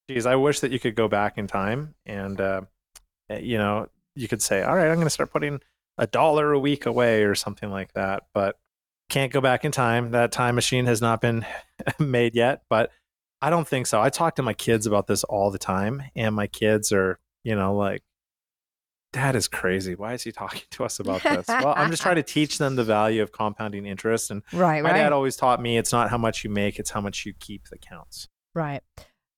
[0.09, 2.63] geez i wish that you could go back in time and uh,
[3.31, 5.61] Eh, you know you could say all right i'm going to start putting
[5.99, 8.57] a dollar a week away or something like that but
[9.09, 10.11] can't go back in time.
[10.11, 11.47] That time machine has not been
[11.99, 12.91] made yet, but
[13.41, 14.01] I don't think so.
[14.01, 17.55] I talk to my kids about this all the time, and my kids are, you
[17.55, 18.03] know, like,
[19.13, 19.95] Dad is crazy.
[19.95, 21.47] Why is he talking to us about this?
[21.49, 24.31] well, I'm just trying to teach them the value of compounding interest.
[24.31, 24.99] And Right, my right.
[24.99, 27.69] dad always taught me it's not how much you make, it's how much you keep
[27.69, 28.29] that counts.
[28.55, 28.83] Right.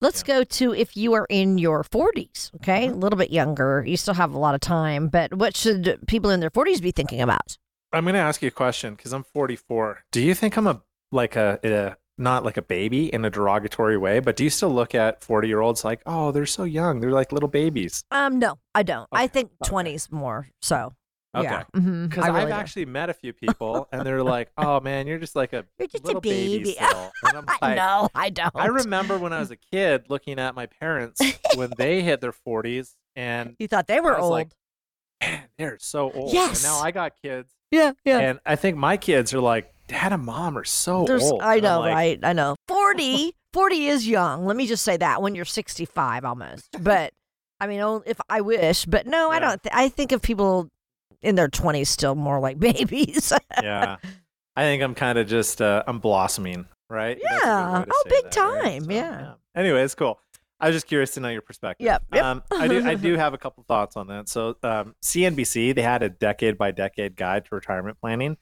[0.01, 2.87] Let's go to if you are in your 40s, okay?
[2.87, 2.93] Mm-hmm.
[2.93, 3.83] A little bit younger.
[3.85, 6.91] You still have a lot of time, but what should people in their 40s be
[6.91, 7.57] thinking about?
[7.91, 10.05] I'm going to ask you a question because I'm 44.
[10.11, 10.81] Do you think I'm a
[11.11, 14.69] like a, a not like a baby in a derogatory way, but do you still
[14.69, 18.03] look at 40 year olds like, oh, they're so young, they're like little babies?
[18.11, 19.07] Um, no, I don't.
[19.11, 19.71] I think okay.
[19.71, 20.93] 20s more so.
[21.35, 21.43] Okay.
[21.47, 21.63] Yeah.
[21.75, 25.35] hmm Because I've actually met a few people and they're like, oh man, you're just
[25.35, 26.57] like a You're just a baby.
[26.59, 26.71] baby.
[26.73, 27.11] still.
[27.23, 28.55] And I'm like, no, I don't.
[28.55, 31.21] I remember when I was a kid looking at my parents
[31.55, 34.31] when they hit their 40s and You thought they were I was old.
[34.31, 34.49] like,
[35.21, 36.33] man, they're so old.
[36.33, 36.63] Yes.
[36.63, 37.51] And now I got kids.
[37.71, 38.19] yeah, yeah.
[38.19, 41.41] And I think my kids are like, dad and mom are so There's, old.
[41.43, 42.19] I know, like, right?
[42.23, 42.55] I know.
[42.67, 44.45] 40, 40 is young.
[44.45, 46.69] Let me just say that when you're 65 almost.
[46.81, 47.11] But
[47.59, 49.61] I mean, oh, if I wish, but no, I don't.
[49.61, 50.69] Th- I think of people
[51.21, 53.33] in their 20s still more like babies.
[53.61, 53.97] yeah.
[54.55, 57.17] I think I'm kind of just uh, I'm blossoming, right?
[57.21, 57.85] That's a good Yeah.
[57.89, 58.61] Oh, big that, right?
[58.81, 59.33] time, yeah.
[59.55, 60.19] Anyway, it's cool.
[60.59, 61.85] I was just curious to know your perspective.
[61.85, 62.23] Yep, yep.
[62.25, 62.85] Um, I do.
[62.85, 64.27] I do have a couple thoughts on that.
[64.27, 68.35] So, um, CNBC they had a decade by decade guide to retirement planning.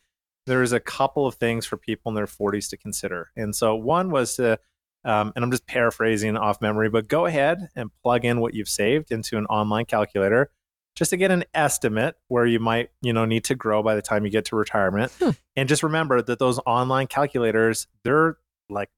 [0.47, 3.75] There was a couple of things for people in their 40s to consider, and so
[3.75, 4.57] one was to,
[5.03, 8.69] um, and I'm just paraphrasing off memory, but go ahead and plug in what you've
[8.69, 10.49] saved into an online calculator
[10.97, 14.01] just to get an estimate where you might you know need to grow by the
[14.01, 15.12] time you get to retirement.
[15.21, 15.29] Hmm.
[15.55, 18.38] and just remember that those online calculators they're
[18.69, 18.89] like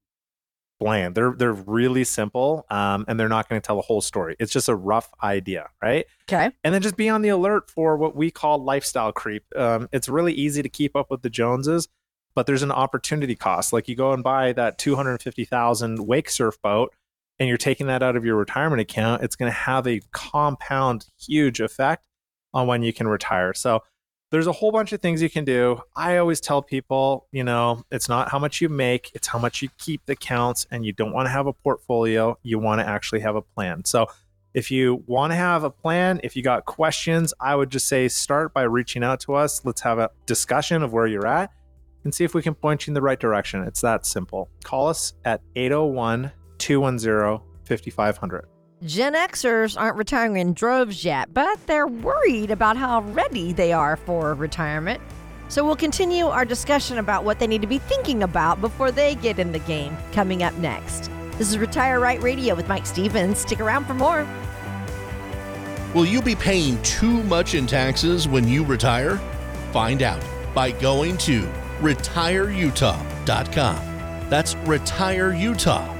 [0.80, 1.14] bland.
[1.14, 4.38] They're they're really simple um, and they're not going to tell the whole story.
[4.40, 6.06] It's just a rough idea right?
[6.32, 6.52] Okay.
[6.64, 9.44] and then just be on the alert for what we call lifestyle creep.
[9.56, 11.90] Um, it's really easy to keep up with the joneses
[12.36, 13.74] but there's an opportunity cost.
[13.74, 16.94] Like you go and buy that 250000 wake surf boat
[17.40, 21.08] and you're taking that out of your retirement account, it's going to have a compound
[21.20, 22.06] huge effect
[22.54, 23.54] on when you can retire.
[23.54, 23.84] So
[24.32, 25.82] there's a whole bunch of things you can do.
[25.96, 29.62] I always tell people, you know, it's not how much you make, it's how much
[29.62, 30.68] you keep that counts.
[30.70, 33.86] And you don't want to have a portfolio, you want to actually have a plan.
[33.86, 34.08] So
[34.54, 38.08] if you want to have a plan, if you got questions, I would just say
[38.08, 39.64] start by reaching out to us.
[39.64, 41.52] Let's have a discussion of where you're at
[42.04, 43.64] and see if we can point you in the right direction.
[43.64, 44.50] It's that simple.
[44.64, 48.46] Call us at 801 210 5500.
[48.86, 53.98] Gen Xers aren't retiring in droves yet, but they're worried about how ready they are
[53.98, 55.02] for retirement.
[55.50, 59.16] So we'll continue our discussion about what they need to be thinking about before they
[59.16, 61.12] get in the game coming up next.
[61.38, 63.40] This is Retire Right Radio with Mike Stevens.
[63.40, 64.26] Stick around for more.
[65.94, 69.18] Will you be paying too much in taxes when you retire?
[69.72, 71.48] Find out by going to
[71.80, 74.30] retireutah.com.
[74.30, 75.99] That's retireutah.com.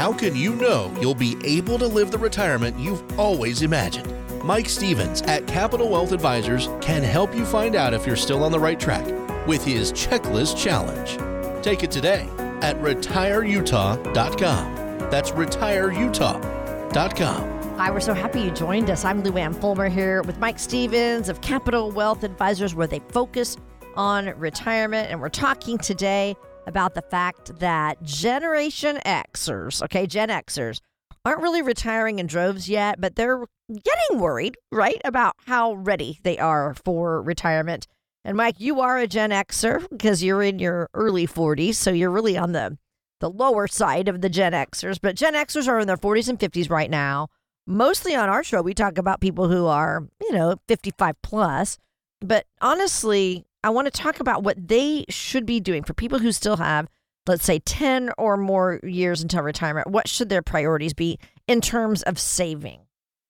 [0.00, 4.10] How can you know you'll be able to live the retirement you've always imagined?
[4.42, 8.50] Mike Stevens at Capital Wealth Advisors can help you find out if you're still on
[8.50, 9.06] the right track
[9.46, 11.18] with his Checklist Challenge.
[11.62, 12.26] Take it today
[12.62, 15.10] at retireutah.com.
[15.10, 17.59] That's retireutah.com.
[17.80, 19.06] Hi, we're so happy you joined us.
[19.06, 23.56] I'm Luann Fulmer here with Mike Stevens of Capital Wealth Advisors, where they focus
[23.96, 25.10] on retirement.
[25.10, 30.80] And we're talking today about the fact that Generation Xers, okay, Gen Xers,
[31.24, 36.36] aren't really retiring in droves yet, but they're getting worried, right, about how ready they
[36.36, 37.86] are for retirement.
[38.26, 42.10] And Mike, you are a Gen Xer because you're in your early 40s, so you're
[42.10, 42.76] really on the
[43.20, 44.98] the lower side of the Gen Xers.
[45.00, 47.28] But Gen Xers are in their 40s and 50s right now.
[47.70, 51.78] Mostly on our show, we talk about people who are, you know, 55 plus.
[52.20, 56.32] But honestly, I want to talk about what they should be doing for people who
[56.32, 56.88] still have,
[57.28, 59.86] let's say, 10 or more years until retirement.
[59.86, 62.80] What should their priorities be in terms of saving?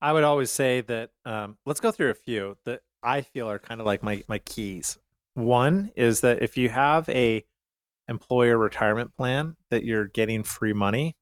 [0.00, 3.58] I would always say that um, let's go through a few that I feel are
[3.58, 4.98] kind of like my, my keys.
[5.34, 7.44] One is that if you have a
[8.08, 11.14] employer retirement plan that you're getting free money,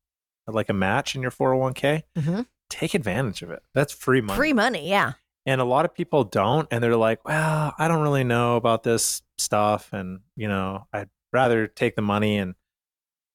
[0.46, 2.46] like a match in your 401k, Mhm.
[2.70, 3.62] Take advantage of it.
[3.74, 4.36] That's free money.
[4.36, 5.12] Free money, yeah.
[5.46, 6.68] And a lot of people don't.
[6.70, 9.92] And they're like, well, I don't really know about this stuff.
[9.92, 12.54] And, you know, I'd rather take the money and,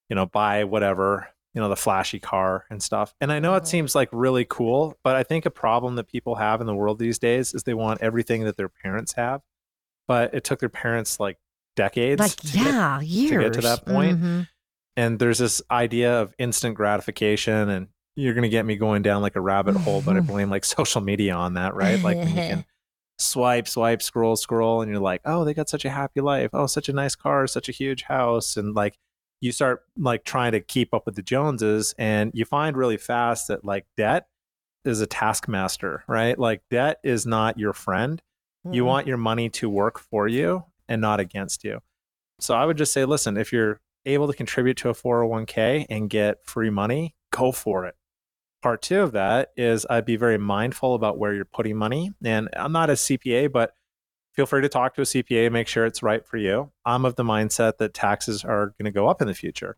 [0.09, 3.15] you know, buy whatever, you know, the flashy car and stuff.
[3.19, 3.67] And I know it Mhm.
[3.67, 6.99] seems like really cool, but I think a problem that people have in the world
[6.99, 9.41] these days is they want everything that their parents have.
[10.07, 11.39] But it took their parents like
[11.75, 13.31] decades Like, to get yeah, years.
[13.31, 14.19] to get to that point.
[14.21, 14.47] Mhm.
[14.95, 19.35] and there's this idea of instant gratification and you're gonna get me going down like
[19.35, 22.01] a rabbit hole, but I blame like social media on that, right?
[22.01, 22.65] Like when you can
[23.17, 26.49] swipe, swipe, scroll, scroll, and you're like, oh, they got such a happy life.
[26.53, 28.57] Oh, such a nice car, such a huge house.
[28.57, 28.97] And like
[29.41, 33.47] you start like trying to keep up with the Joneses and you find really fast
[33.49, 34.27] that like debt
[34.85, 36.37] is a taskmaster, right?
[36.37, 38.21] Like debt is not your friend.
[38.71, 38.87] You Mm.
[38.87, 41.81] want your money to work for you and not against you.
[42.39, 46.09] So I would just say, listen, if you're able to contribute to a 401k and
[46.09, 47.95] get free money, go for it.
[48.63, 52.11] Part two of that is I'd be very mindful about where you're putting money.
[52.23, 53.73] And I'm not a CPA, but
[54.31, 56.71] feel free to talk to a CPA, and make sure it's right for you.
[56.85, 59.75] I'm of the mindset that taxes are going to go up in the future.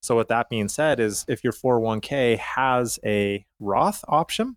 [0.00, 4.56] So, with that being said, is if your 401k has a Roth option,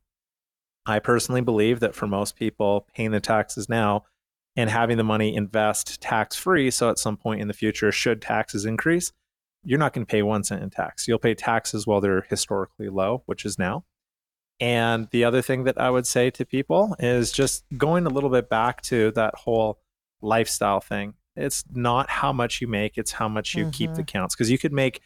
[0.85, 4.03] I personally believe that for most people, paying the taxes now
[4.55, 6.69] and having the money invest tax free.
[6.69, 9.11] So, at some point in the future, should taxes increase,
[9.63, 11.07] you're not going to pay one cent in tax.
[11.07, 13.85] You'll pay taxes while they're historically low, which is now.
[14.59, 18.29] And the other thing that I would say to people is just going a little
[18.29, 19.79] bit back to that whole
[20.21, 21.15] lifestyle thing.
[21.35, 24.19] It's not how much you make, it's how much you keep the mm-hmm.
[24.19, 24.35] counts.
[24.35, 25.01] Because you could make,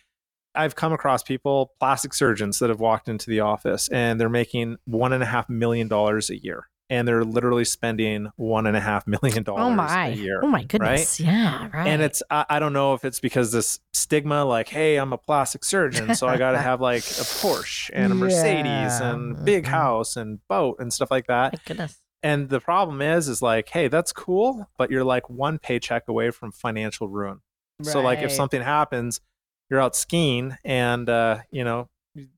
[0.55, 4.77] I've come across people, plastic surgeons that have walked into the office and they're making
[4.85, 6.67] one and a half million dollars a year.
[6.89, 10.07] And they're literally spending one and a half million dollars Oh my.
[10.09, 10.39] a year.
[10.43, 11.19] Oh my goodness.
[11.19, 11.87] Yeah, right.
[11.87, 15.17] And it's I, I don't know if it's because this stigma, like, hey, I'm a
[15.17, 19.13] plastic surgeon, so I got to have like a Porsche and a Mercedes Yeah.
[19.13, 19.69] and big Mhm.
[19.69, 21.53] house and boat and stuff like that.
[21.53, 21.99] my goodness.
[22.21, 26.31] And the problem is, is like, hey, that's cool, but you're like one paycheck away
[26.31, 27.41] from financial ruin.
[27.81, 29.21] So like, if something happens,
[29.69, 31.89] you're out skiing and uh, you know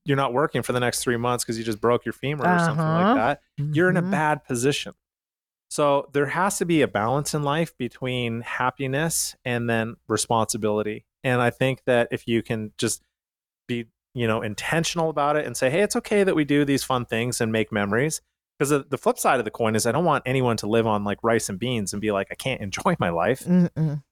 [0.04, 2.58] you're not working for the next three months because you just broke your femur or
[2.58, 2.98] something Uh-huh.
[3.14, 3.40] like that
[3.74, 4.10] you're in a Mhm.
[4.10, 4.94] bad position.
[5.70, 11.04] So there has to be a balance in life between happiness and then responsibility.
[11.22, 13.02] And I think that if you can just
[13.66, 16.84] be, you know, intentional about it and say, "Hey, it's okay that we do these
[16.84, 18.22] fun things and make memories."
[18.58, 20.86] Because the, the flip side of the coin is I don't want anyone to live
[20.86, 23.44] on like rice and beans and be like, I can't enjoy my life.
[23.44, 24.02] Mm-mm.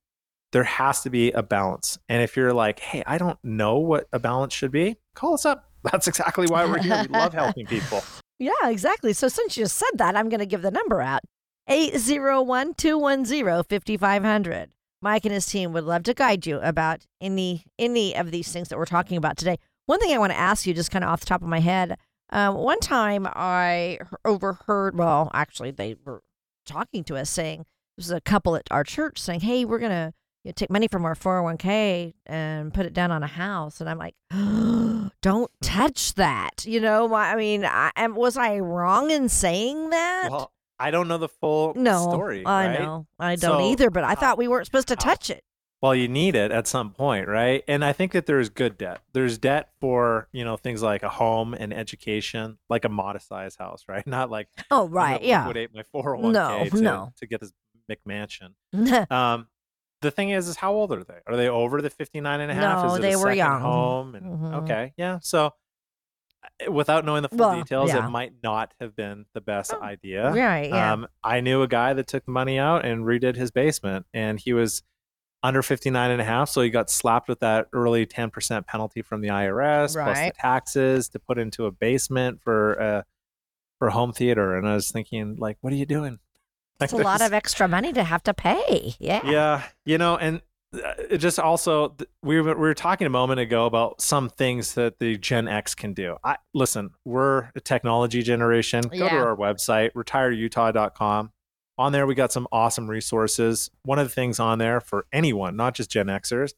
[0.52, 1.98] There has to be a balance.
[2.08, 5.44] And if you're like, hey, I don't know what a balance should be, call us
[5.44, 5.70] up.
[5.82, 7.02] That's exactly why we're here.
[7.02, 8.02] We love helping people.
[8.38, 9.14] Yeah, exactly.
[9.14, 11.22] So since you just said that, I'm going to give the number out
[11.68, 14.70] 801 210 5500.
[15.00, 18.68] Mike and his team would love to guide you about any any of these things
[18.68, 19.56] that we're talking about today.
[19.86, 21.60] One thing I want to ask you, just kind of off the top of my
[21.60, 21.96] head,
[22.30, 24.98] um, one time I overheard.
[24.98, 26.22] Well, actually, they were
[26.64, 27.64] talking to us saying there
[27.98, 30.12] was a couple at our church saying, "Hey, we're gonna
[30.46, 33.90] you know, take money from our 401k and put it down on a house," and
[33.90, 34.14] I'm like,
[35.20, 40.28] "Don't touch that." You know, I mean, I, was I wrong in saying that?
[40.30, 42.44] Well, I don't know the full no, story.
[42.46, 42.78] I right?
[42.80, 43.90] know, I don't So, either.
[43.90, 45.42] But I how- thought we weren't supposed to how- touch it.
[45.82, 47.62] Well, you need it at some point, right?
[47.68, 49.02] And I think that there's good debt.
[49.12, 53.56] There's debt for, you know, things like a home and education, like a modest size
[53.56, 54.06] house, right?
[54.06, 55.40] Not like Oh, right, yeah.
[55.46, 57.12] liquidate my 401k No, to, no.
[57.18, 57.52] to get this
[57.90, 58.54] McMansion.
[59.10, 59.48] Um,
[60.06, 61.18] the thing is, is how old are they?
[61.26, 62.84] Are they over the 59 and a half?
[62.84, 63.60] No, is it they were young.
[63.60, 64.14] home?
[64.14, 64.54] And Mhm.
[64.62, 65.18] okay, yeah.
[65.20, 65.52] So
[66.66, 68.06] uh, without knowing the full Well, details, yeah.
[68.06, 70.32] it might not have been the best Oh, idea.
[70.32, 70.92] right, yeah.
[70.92, 74.52] Um, I knew a guy that took money out and redid his basement, and he
[74.52, 74.82] was
[75.42, 76.48] under 59 and a half.
[76.48, 81.08] So he got slapped with that early 10% penalty from the IRS, plus the taxes
[81.10, 83.04] to put into a basement for a,
[83.78, 84.56] for a home theater.
[84.56, 86.18] And I was thinking, like, what are you doing?
[86.80, 88.94] It's a lot of extra money to have to pay.
[88.98, 89.20] Yeah.
[89.24, 90.42] Yeah, you know, and
[90.74, 94.74] uh, it just also we were, we were talking a moment ago about some things
[94.74, 96.16] that the Gen X can do.
[96.22, 98.82] I listen, we're a technology generation.
[98.82, 101.32] Go to our website, retireutah.com.
[101.78, 103.70] On there, we got some awesome resources.
[103.84, 106.52] One of the things on there for anyone, not just Gen Xers,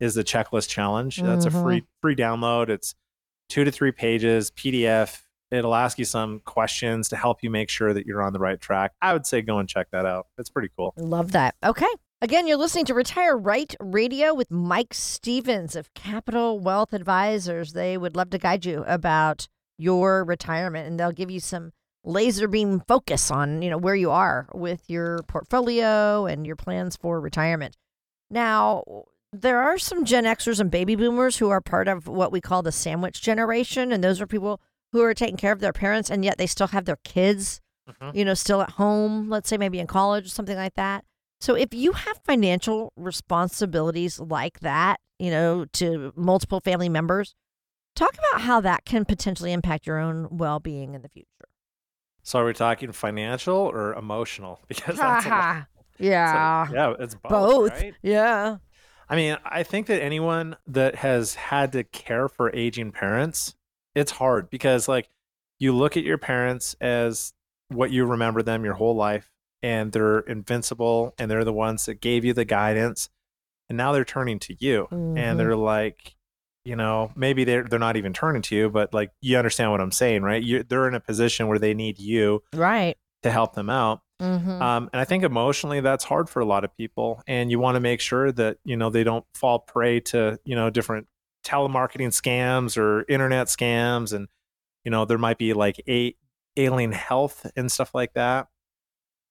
[0.00, 1.20] is the checklist challenge.
[1.22, 1.62] That's a Mhm.
[1.62, 2.68] free free download.
[2.68, 2.94] It's
[3.48, 5.22] two to three pages, PDF.
[5.54, 8.60] It'll ask you some questions to help you make sure that you're on the right
[8.60, 8.92] track.
[9.00, 10.26] I would say go and check that out.
[10.38, 10.94] It's pretty cool.
[10.96, 11.54] Love that.
[11.64, 11.86] Okay.
[12.20, 17.74] Again, you're listening to Retire Right Radio with Mike Stevens of Capital Wealth Advisors.
[17.74, 22.48] They would love to guide you about your retirement and they'll give you some laser
[22.48, 27.20] beam focus on, you know, where you are with your portfolio and your plans for
[27.20, 27.76] retirement.
[28.30, 28.84] Now,
[29.32, 32.62] there are some Gen Xers and baby boomers who are part of what we call
[32.62, 34.60] the sandwich generation and those are people
[34.94, 37.60] who are taking care of their parents and yet they still have their kids
[38.00, 38.14] Mhm.
[38.14, 41.04] you know, still at home, let's say maybe in college, or something like that.
[41.40, 47.34] So if you have financial responsibilities like that, you know, to multiple family members,
[47.94, 51.28] talk about how that can potentially impact your own well being in the future.
[52.22, 54.60] So are we talking financial or emotional?
[54.68, 55.66] Because that's a lot.
[55.98, 56.66] So, yeah.
[56.72, 57.30] yeah, it's both.
[57.30, 57.70] Both.
[57.82, 57.94] right?
[58.02, 58.56] Yeah.
[59.10, 63.54] I mean, I think that anyone that has had to care for aging parents
[63.94, 65.08] it's hard because like
[65.58, 67.32] you look at your parents as
[67.68, 69.30] what you remember them your whole life
[69.62, 73.08] and they're invincible and they're the ones that gave you the guidance
[73.68, 75.18] and now they're turning to you Mhm.
[75.18, 76.16] and they're like
[76.64, 79.80] you know maybe they're they're not even turning to you but like you understand what
[79.80, 82.96] i'm saying right you they're in a position where they need you Right.
[83.22, 86.62] to help them out hmm um, and I think emotionally that's hard for a lot
[86.64, 87.20] of people.
[87.26, 90.54] And you want to make sure that, you know, they don't fall prey to, you
[90.54, 91.08] know, different
[91.44, 94.12] telemarketing scams or internet scams.
[94.12, 94.28] And,
[94.84, 96.14] you know, there might be like a
[96.56, 98.48] alien health and stuff like that.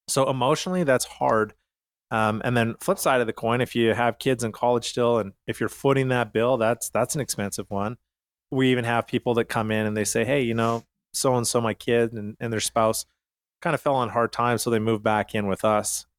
[0.08, 1.54] So emotionally that's hard.
[2.12, 5.18] Um, and then flip side of the coin, if you have kids in college still,
[5.18, 7.98] and if you're footing that bill, that's that's an expensive one.
[8.52, 10.84] We even have people that come in and they say, Hey, you know,
[11.14, 13.06] so and so my kid and, and their spouse
[13.64, 16.06] kind of fell on hard times, so they moved back in with us.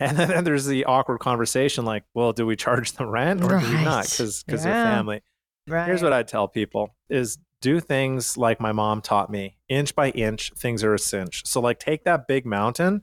[0.00, 3.58] And then, then there's the awkward conversation, like, well, do we charge the rent or
[3.58, 4.04] do we not?
[4.08, 4.72] Because because Yeah.
[4.72, 5.22] they're family.
[5.68, 5.86] Right.
[5.86, 10.10] Here's what I tell people: is do things like my mom taught me, inch by
[10.10, 10.52] inch.
[10.56, 11.42] Things are a cinch.
[11.46, 13.02] So like, take that big mountain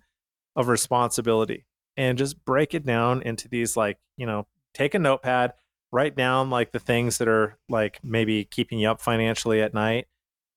[0.55, 1.65] of responsibility
[1.97, 5.53] and just break it down into these like, you know, take a notepad,
[5.91, 10.07] write down like the things that are like maybe keeping you up financially at night,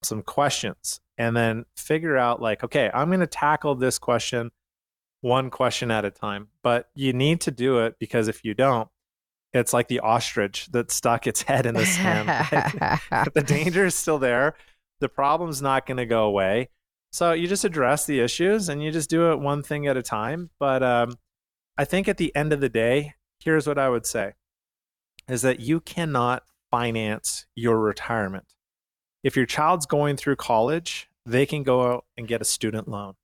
[0.03, 4.51] some questions, and then figure out like, okay, I'm going to tackle this question
[5.21, 6.49] one question at a time.
[6.63, 8.89] But you need to do it because if you don't,
[9.53, 12.29] it's like the ostrich that stuck its head in the sand.
[13.35, 14.55] the danger is still there.
[15.01, 16.71] The problem's not going to go away.
[17.13, 20.03] So you just address the issues and you just do it one thing at a
[20.03, 20.51] time.
[20.59, 21.15] But um,
[21.77, 24.35] I think at the end of the day, here's what I would say
[25.29, 28.55] is that you cannot finance your retirement.
[29.23, 33.15] If your child's going through college, they can go out and get a student loan,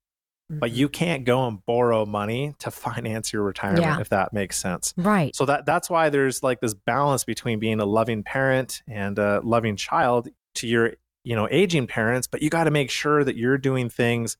[0.51, 0.79] but Mm-hmm.
[0.79, 4.01] you can't go and borrow money to finance your retirement, Yeah.
[4.01, 4.93] if that makes sense.
[4.97, 5.35] Right.
[5.35, 9.41] So that that's why there's like this balance between being a loving parent and a
[9.43, 10.93] loving child to your
[11.25, 14.37] you know aging parents, but you got to make sure that you're doing things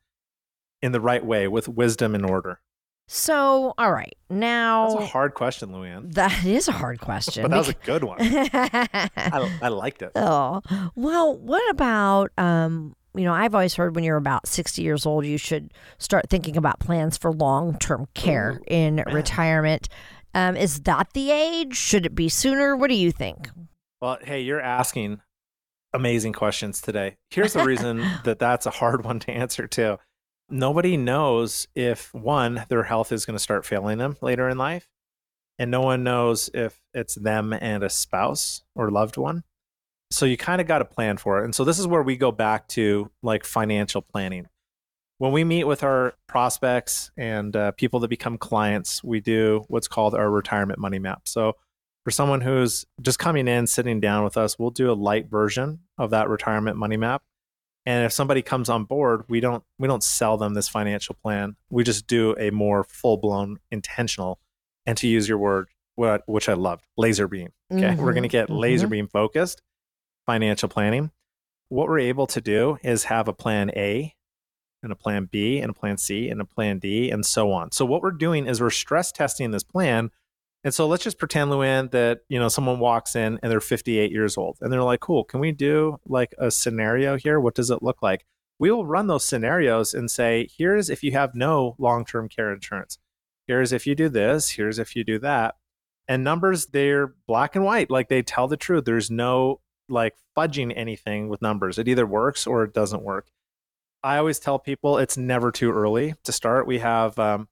[0.83, 2.61] in the right way with wisdom and order.
[3.07, 4.17] So, all right.
[4.31, 7.43] Now, That's a hard question, Luann, that is a hard question.
[7.43, 8.17] but that was a good one.
[8.21, 10.13] I, I liked it.
[10.17, 10.63] oh,
[10.95, 15.25] well, what about, um, you know, I've always heard when you're about 60 years old,
[15.25, 19.89] you should start thinking about plans for long term care in retirement.
[20.35, 21.77] Um, is that the age?
[21.77, 22.77] Should it be sooner?
[22.77, 23.49] What do you think?
[24.01, 25.21] Well, hey, you're asking
[25.93, 27.17] amazing questions today.
[27.31, 29.99] Here's the reason that that's a hard one to answer too.
[30.51, 34.89] Nobody knows if one, their health is going to start failing them later in life,
[35.59, 39.45] and no one knows if it's them and a spouse or loved one.
[40.15, 41.45] So you kind of got to plan for it.
[41.45, 44.47] And so this is where we go back to like financial planning.
[45.19, 49.89] When we meet with our prospects and uh, people that become clients, we do what's
[49.89, 51.23] called our retirement money map.
[51.27, 51.55] So
[52.05, 55.81] for someone who's just coming in, sitting down with us, we'll do a light version
[55.99, 57.23] of that retirement money map.
[57.85, 61.57] And if somebody comes on board, we don't we don't sell them this financial plan.
[61.71, 64.39] We just do a more full blown, intentional,
[64.87, 67.51] and to use your word, what which I loved, laser beam.
[67.73, 69.61] Okay, we're Mhm, going to get laser beam focused
[70.27, 71.11] financial planning.
[71.69, 74.15] What we're able to do is have a plan A
[74.83, 77.73] and a plan B and a plan C and a plan D and so on.
[77.73, 80.11] So what we're doing is we're stress testing this plan.
[80.63, 84.11] And so let's just pretend, Luann, that you know someone walks in and they're 58
[84.11, 87.41] years old and they're like, "Cool, can we do like a scenario here?
[87.41, 88.25] What does it look like?"
[88.59, 92.99] We will run those scenarios and say, "Here's if you have no long-term care insurance.
[93.47, 94.51] Here's if you do this.
[94.51, 95.57] Here's if you do that."
[96.09, 97.91] And numbers, they're black and white.
[97.91, 98.85] Like they tell the truth.
[98.85, 101.79] There's no like fudging anything with numbers.
[101.79, 103.27] It either works or it doesn't work.
[104.03, 106.67] I always tell people it's never too early to start.
[106.67, 107.49] We have um,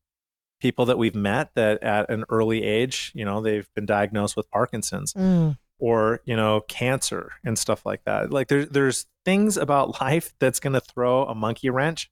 [0.61, 4.51] people that we've met that at an early age, you know, they've been diagnosed with
[4.51, 8.31] Parkinson's Mm, or, you know, cancer and stuff like that.
[8.31, 12.11] Like there's there's things about life that's going to throw a monkey wrench.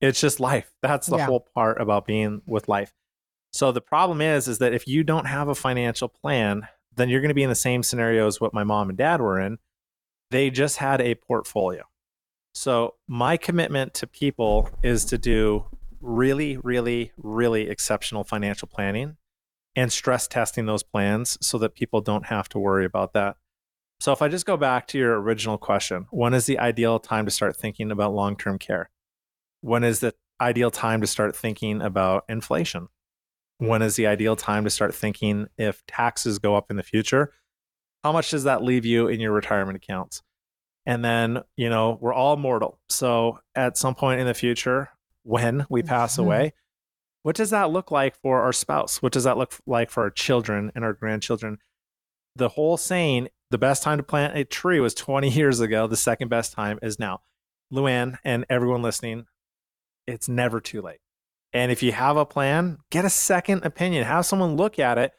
[0.00, 0.72] It's just life.
[0.82, 1.26] That's the Yeah.
[1.26, 2.92] whole part about being with life.
[3.52, 6.68] So the problem is is that if you don't have a financial plan,
[6.98, 9.20] then you're going to be in the same scenario as what my mom and dad
[9.20, 9.58] were in.
[10.30, 11.84] They just had a portfolio.
[12.54, 15.64] So my commitment to people is to do
[16.00, 19.16] really, really, really exceptional financial planning
[19.76, 23.36] and stress testing those plans so that people don't have to worry about that.
[24.00, 27.24] So if I just go back to your original question, when is the ideal time
[27.24, 28.90] to start thinking about long-term care?
[29.60, 32.88] When is the ideal time to start thinking about inflation?
[33.58, 37.32] When is the ideal time to start thinking if taxes go up in the future?
[38.04, 40.22] How much does that leave you in your retirement accounts?
[40.86, 42.78] And then, you know, we're all mortal.
[42.88, 44.90] So at some point in the future,
[45.24, 46.20] when we pass Mhm.
[46.24, 46.54] away,
[47.22, 49.02] what does that look like for our spouse?
[49.02, 51.58] What does that look like for our children and our grandchildren?
[52.36, 55.86] The whole saying, The best time to plant a tree was 20 years ago.
[55.86, 57.22] The second best time is now.
[57.72, 59.26] Luann and everyone listening,
[60.06, 61.00] it's never too late.
[61.52, 64.04] And if you have a plan, get a second opinion.
[64.04, 65.12] Have someone look at it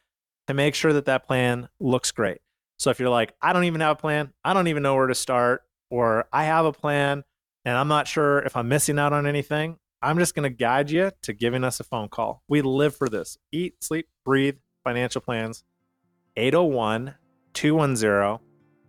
[0.48, 2.40] to make sure that that plan looks great.
[2.78, 5.08] So if you're like, I don't even have a plan, I don't even know where
[5.08, 7.24] to start, or I have a plan
[7.66, 10.90] and I'm not sure if I'm missing out on anything, I'm just going to guide
[10.90, 12.42] you to giving us a phone call.
[12.48, 13.38] We live for this.
[13.52, 15.64] Eat, sleep, breathe financial plans.
[16.38, 17.16] 801
[17.54, 18.40] 210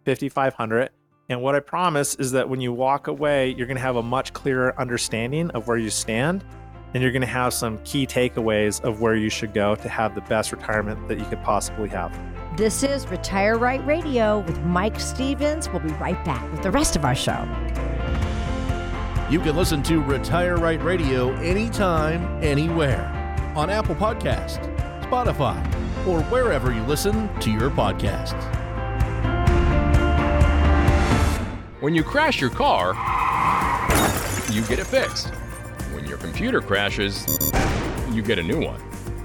[0.07, 0.91] 5500.
[1.29, 4.03] And what I promise is that when you walk away, you're going to have a
[4.03, 6.45] much clearer understanding of where you stand.
[6.93, 10.15] And you're going to have some key takeaways of where you should go to have
[10.15, 12.17] the best retirement that you could possibly have.
[12.57, 15.69] This is Retire Right Radio with Mike Stevens.
[15.69, 17.47] We'll be right back with the rest of our show.
[19.31, 23.07] You can listen to Retire Right Radio anytime, anywhere
[23.55, 24.59] on Apple Podcasts,
[25.05, 25.57] Spotify,
[26.07, 28.43] or wherever you listen to your podcasts.
[31.81, 32.95] When you crash your car,
[34.51, 35.33] you get it fixed.
[36.21, 37.27] Computer crashes,
[38.13, 38.79] you get a new one.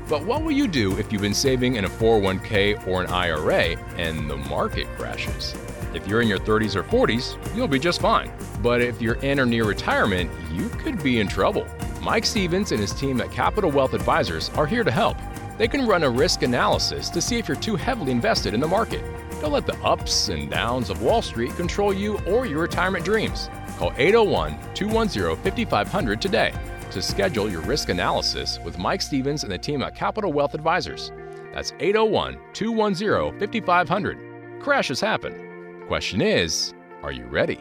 [0.08, 3.76] But what will you do if you've been saving in a 401k or an IRA
[3.98, 5.54] and the market crashes?
[5.94, 8.32] If you're in your 30s or 40s, you'll be just fine.
[8.62, 11.68] But if you're in or near retirement, you could be in trouble.
[12.02, 15.18] Mike Stevens and his team at Capital Wealth Advisors are here to help.
[15.58, 18.68] They can run a risk analysis to see if you're too heavily invested in the
[18.68, 19.04] market.
[19.42, 23.50] Don't let the ups and downs of Wall Street control you or your retirement dreams.
[23.78, 26.54] Call 801 210 5500 today
[26.96, 31.12] to schedule your risk analysis with Mike Stevens and the team at Capital Wealth Advisors.
[31.54, 34.62] That's 801 210 5500.
[34.62, 35.84] Crashes happen.
[35.88, 36.74] Question is,
[37.04, 37.60] are you ready?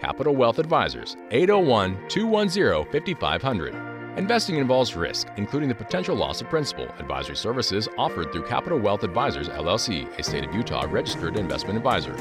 [0.00, 3.74] Capital Wealth Advisors, 801 210 5500.
[4.16, 6.86] Investing involves risk, including the potential loss of principal.
[7.00, 12.14] Advisory services offered through Capital Wealth Advisors LLC, a state of Utah registered investment advisor.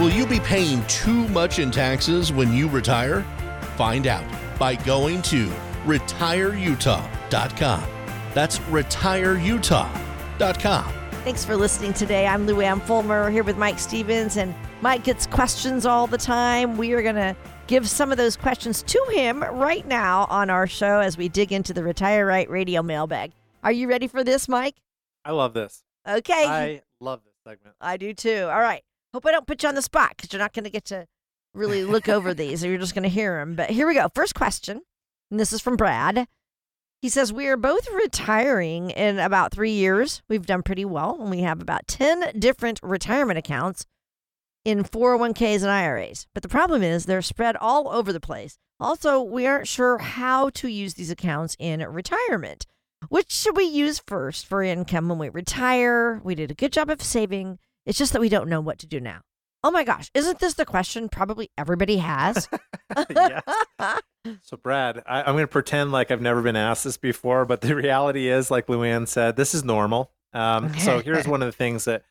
[0.00, 3.20] Will you be paying too much in taxes when you retire?
[3.76, 4.24] Find out
[4.58, 5.48] by going to
[5.84, 7.84] retireutah.com.
[8.32, 10.92] That's retireutah.com.
[11.22, 12.26] Thanks for listening today.
[12.26, 16.78] I'm Luann Fulmer here with Mike Stevens, and Mike gets questions all the time.
[16.78, 17.36] We are going to
[17.66, 21.52] give some of those questions to him right now on our show as we dig
[21.52, 23.32] into the Retire Right radio mailbag.
[23.62, 24.76] Are you ready for this, Mike?
[25.26, 25.84] I love this.
[26.08, 26.46] Okay.
[26.46, 27.76] I love this segment.
[27.82, 28.48] I do too.
[28.50, 28.82] All right.
[29.12, 31.06] Hope I don't put you on the spot because you're not going to get to
[31.54, 33.54] really look over these, or you're just going to hear them.
[33.54, 34.08] But here we go.
[34.14, 34.82] First question,
[35.30, 36.26] and this is from Brad.
[37.02, 40.22] He says, We are both retiring in about three years.
[40.28, 43.86] We've done pretty well, and we have about 10 different retirement accounts
[44.64, 46.26] in 401ks and IRAs.
[46.34, 48.58] But the problem is they're spread all over the place.
[48.78, 52.66] Also, we aren't sure how to use these accounts in retirement.
[53.08, 56.20] Which should we use first for income when we retire?
[56.22, 57.58] We did a good job of saving.
[57.86, 59.20] It's just that we don't know what to do now.
[59.62, 62.48] Oh my gosh, isn't this the question probably everybody has?
[63.10, 63.42] yes.
[64.42, 67.60] So, Brad, I, I'm going to pretend like I've never been asked this before, but
[67.60, 70.12] the reality is, like Luann said, this is normal.
[70.32, 72.04] Um, so, here's one of the things that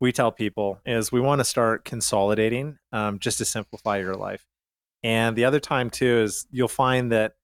[0.00, 4.46] we tell people is we want to start consolidating um, just to simplify your life.
[5.02, 7.34] And the other time too is you'll find that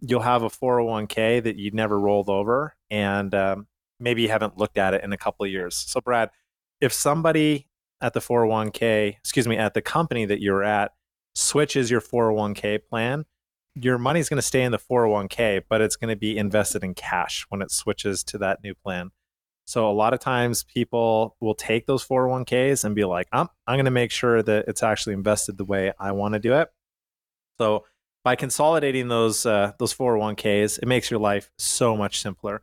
[0.00, 3.66] you'll have a 401k that you'd never rolled over, and um,
[4.00, 5.76] maybe you haven't looked at it in a couple of years.
[5.76, 6.30] So, Brad,
[6.84, 7.66] if somebody
[8.00, 10.92] at the 401k, excuse me, at the company that you're at
[11.34, 13.24] switches your 401k plan,
[13.74, 16.94] your money's going to stay in the 401k, but it's going to be invested in
[16.94, 19.10] cash when it switches to that new plan.
[19.64, 23.76] So a lot of times people will take those 401ks and be like, I'm, I'm
[23.76, 26.68] going to make sure that it's actually invested the way I want to do it.
[27.58, 27.84] So
[28.22, 32.62] by consolidating those uh, those 401ks, it makes your life so much simpler.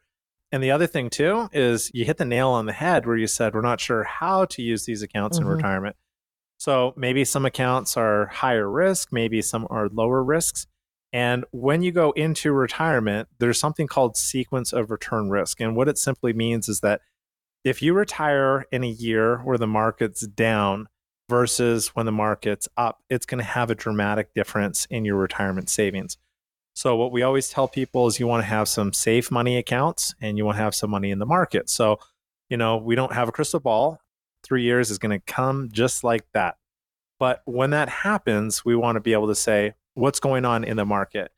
[0.51, 3.27] And the other thing too is you hit the nail on the head where you
[3.27, 5.41] said we're not sure how to use these accounts Mhm.
[5.43, 5.95] in retirement.
[6.57, 10.67] So maybe some accounts are higher risk, maybe some are lower risks.
[11.13, 15.59] And when you go into retirement, there's something called sequence of return risk.
[15.59, 17.01] And what it simply means is that
[17.63, 20.87] if you retire in a year where the market's down
[21.29, 25.69] versus when the market's up, it's going to have a dramatic difference in your retirement
[25.69, 26.17] savings.
[26.81, 30.15] So, what we always tell people is you want to have some safe money accounts
[30.19, 31.69] and you want to have some money in the market.
[31.69, 31.99] So,
[32.49, 33.99] you know, we don't have a crystal ball.
[34.41, 36.55] Three years is going to come just like that.
[37.19, 40.75] But when that happens, we want to be able to say, what's going on in
[40.75, 41.31] the market?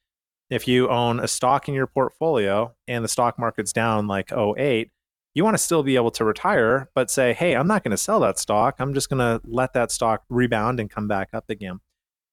[0.50, 4.92] If you own a stock in your portfolio and the stock market's down like 08,
[5.34, 7.98] you want to still be able to retire, but say, hey, I'm not going to
[7.98, 8.76] sell that stock.
[8.80, 11.82] I'm just going to let that stock rebound and come back up again.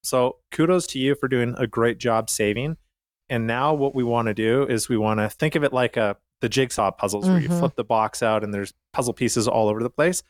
[0.04, 2.76] So kudos to you for doing a great job saving.
[3.30, 5.96] And now what we want to do is we want to think of it like
[5.96, 7.58] a the jigsaw puzzles where you Mhm.
[7.58, 10.22] flip the box out and there's puzzle pieces all over the place.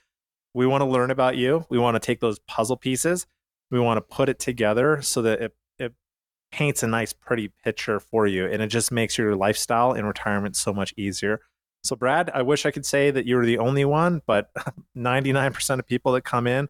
[0.55, 1.67] We want to learn about you.
[1.71, 3.27] We want to take those puzzle pieces.
[3.71, 5.95] We want to put it together so that it it
[6.53, 10.57] paints a nice pretty picture for you and it just makes your lifestyle in retirement
[10.57, 11.41] so much easier.
[11.85, 14.51] So Brad, I wish I could say that you were the only one, but
[14.97, 16.69] 99% of people that come in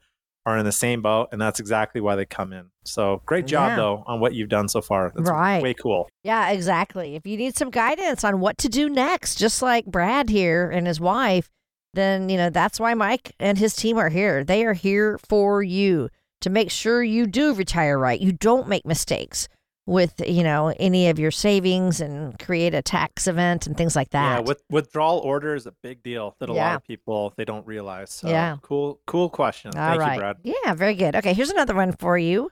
[0.51, 2.67] are in the same boat and that's exactly why they come in.
[2.85, 3.77] So great job Yeah.
[3.77, 5.13] though on what you've done so far.
[5.15, 5.63] That's Right.
[5.63, 6.09] way cool.
[6.23, 7.15] Yeah, exactly.
[7.17, 10.87] If you need some guidance on what to do next, just like Brad here and
[10.87, 11.49] his wife,
[11.95, 14.45] then, you know, that's why Mike and his team are here.
[14.45, 16.09] They are here for you
[16.41, 18.21] to make sure you do retire right.
[18.21, 19.49] You don't make mistakes
[19.87, 24.11] with, you know, any of your savings and create a tax event and things like
[24.11, 24.39] that.
[24.39, 27.67] Yeah, with, withdrawal order is a big deal that a lot of people they don't
[27.67, 28.11] realize.
[28.11, 28.57] So Yeah.
[28.63, 29.73] cool, cool question.
[29.75, 30.15] All Thank right.
[30.15, 30.37] you, Brad.
[30.45, 31.17] Yeah, very good.
[31.17, 32.51] Okay, here's another one for you.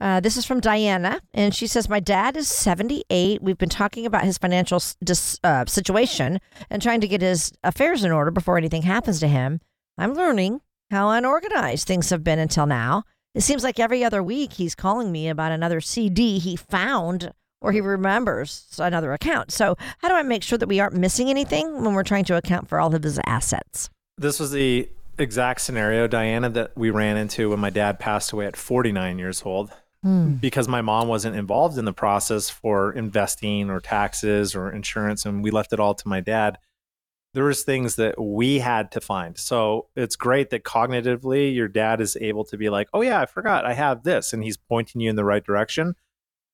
[0.00, 3.42] Uh, this is from Diana, and she says, My dad is 78.
[3.42, 6.38] We've been talking about his financial dis, uh, situation
[6.70, 9.60] and trying to get his affairs in order before anything happens to him.
[9.96, 10.60] I'm learning
[10.92, 13.02] how unorganized things have been until now.
[13.34, 17.72] It seems like every other week he's calling me about another CD he found or
[17.72, 19.50] he remembers another account.
[19.50, 22.36] So, how do I make sure that we aren't missing anything when we're trying to
[22.36, 23.90] account for all of his assets?
[24.16, 28.46] This was the exact scenario, Diana, that we ran into when my dad passed away
[28.46, 29.72] at 49 years old.
[30.02, 30.34] Hmm.
[30.34, 35.42] Because my mom wasn't involved in the process for investing or taxes or insurance, and
[35.42, 36.58] we left it all to my dad.
[37.34, 39.36] There was things that we had to find.
[39.38, 43.26] So it's great that cognitively your dad is able to be like, "Oh yeah, I
[43.26, 45.94] forgot I have this," and he's pointing you in the right direction.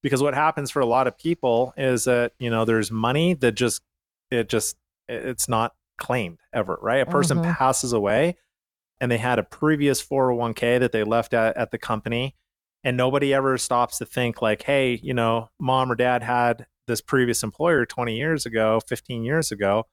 [0.02, 3.52] Because what happens for a lot of people is that you know there's money that
[3.52, 3.82] just
[4.30, 4.76] it just
[5.08, 7.00] it's not claimed ever, right?
[7.02, 7.54] A person Mhm.
[7.56, 8.36] passes away
[9.00, 12.34] and they had a previous 401k that they left at, at the company
[12.82, 17.00] and nobody ever stops to think like hey you know mom or dad had this
[17.00, 19.84] previous employer 20 years ago 15 years ago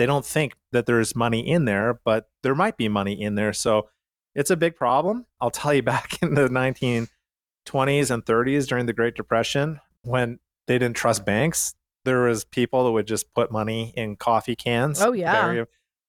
[0.00, 3.52] they don't think that there's money in there but there might be money in there
[3.52, 3.88] so
[4.34, 8.92] it's a big problem i'll tell you back in the 1920s and 30s during the
[8.92, 11.74] great depression when they didn't trust banks
[12.04, 15.64] there was people that would just put money in coffee cans Oh, yeah.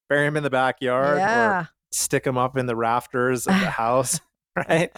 [0.09, 1.65] bury them in the backyard or Yeah.
[1.91, 4.21] stick them up in the rafters of the house,
[4.55, 4.89] right?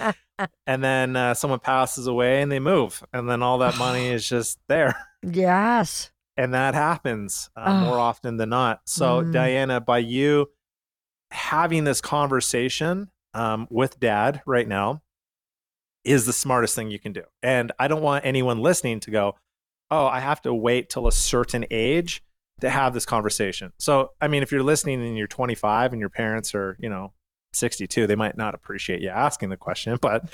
[0.68, 4.28] And then uh, someone passes away and they move, and then all that money is
[4.28, 4.96] just there.
[5.24, 6.12] Yes.
[6.36, 8.82] And that happens uh, more often than not.
[8.86, 9.32] So, Mm.
[9.34, 10.50] Diana, by you
[11.32, 15.02] having this conversation um, with dad right now
[16.04, 17.24] is the smartest thing you can do.
[17.42, 19.36] And I don't want anyone listening to go,
[19.90, 22.24] oh, I have to wait till a certain age
[22.62, 23.72] to have this conversation.
[23.80, 27.14] So, I mean, if you're listening and you're 25 and your parents are, you know,
[27.54, 29.98] 62, they might not appreciate you asking the question.
[30.02, 30.26] But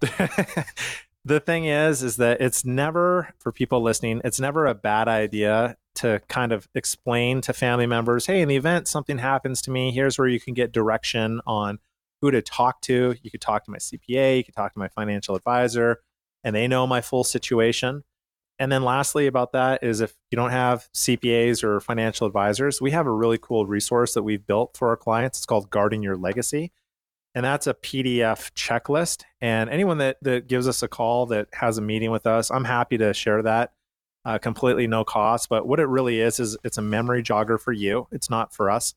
[1.24, 5.76] the thing is, is that it's never, for people listening, it's never a bad idea
[5.96, 9.90] to kind of explain to family members, hey, in the event something happens to me,
[9.92, 11.78] here's where you can get direction on
[12.20, 13.14] who to talk to.
[13.22, 16.00] You could talk to my CPA, you could talk to my financial advisor,
[16.42, 18.02] and they know my full situation.
[18.58, 22.92] And then lastly about that is if you don't have CPAs or financial advisors, we
[22.92, 25.38] have a really cool resource that we've built for our clients.
[25.38, 26.72] It's called Guarding Your Legacy.
[27.34, 29.24] And that's a PDF checklist.
[29.40, 32.64] And anyone that, that gives us a call that has a meeting with us, I'm
[32.64, 33.72] happy to share that
[34.24, 35.48] uh, completely no cost.
[35.48, 38.06] But what it really is, is it's a memory jogger for you.
[38.10, 38.94] It's not for us.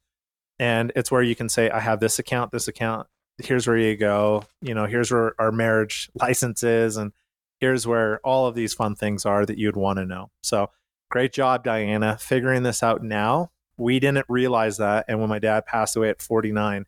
[0.59, 3.07] And it's where you can say, I have this account, this account.
[3.39, 4.43] Here's where you go.
[4.61, 6.97] You know, here's where our marriage license is.
[6.97, 7.13] And
[7.59, 10.31] here's where all of these fun things are that you'd want to know.
[10.41, 10.71] So
[11.11, 13.51] great job, Diana, figuring this out now.
[13.77, 15.05] We didn't realize that.
[15.07, 16.85] And when my dad passed away at 49,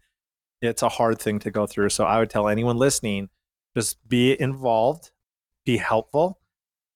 [0.62, 1.90] it's a hard thing to go through.
[1.90, 3.30] So I would tell anyone listening,
[3.76, 5.12] just be involved,
[5.66, 6.40] be helpful.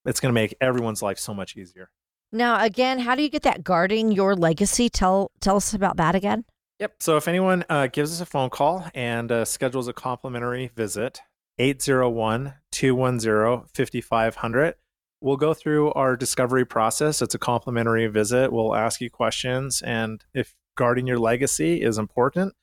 [0.05, 1.89] It's going to make everyone's life so much easier.
[2.31, 4.89] Now, again, how do you get that guarding your legacy?
[4.89, 6.45] Tell tell us about that again.
[6.79, 6.95] Yep.
[6.99, 11.21] So if anyone uh, gives us a phone call and uh, schedules a complimentary visit,
[11.59, 14.75] 801 210 5500,
[15.21, 17.21] we'll go through our discovery process.
[17.21, 18.51] It's a complimentary visit.
[18.51, 19.83] We'll ask you questions.
[19.83, 22.53] And if guarding your legacy is important,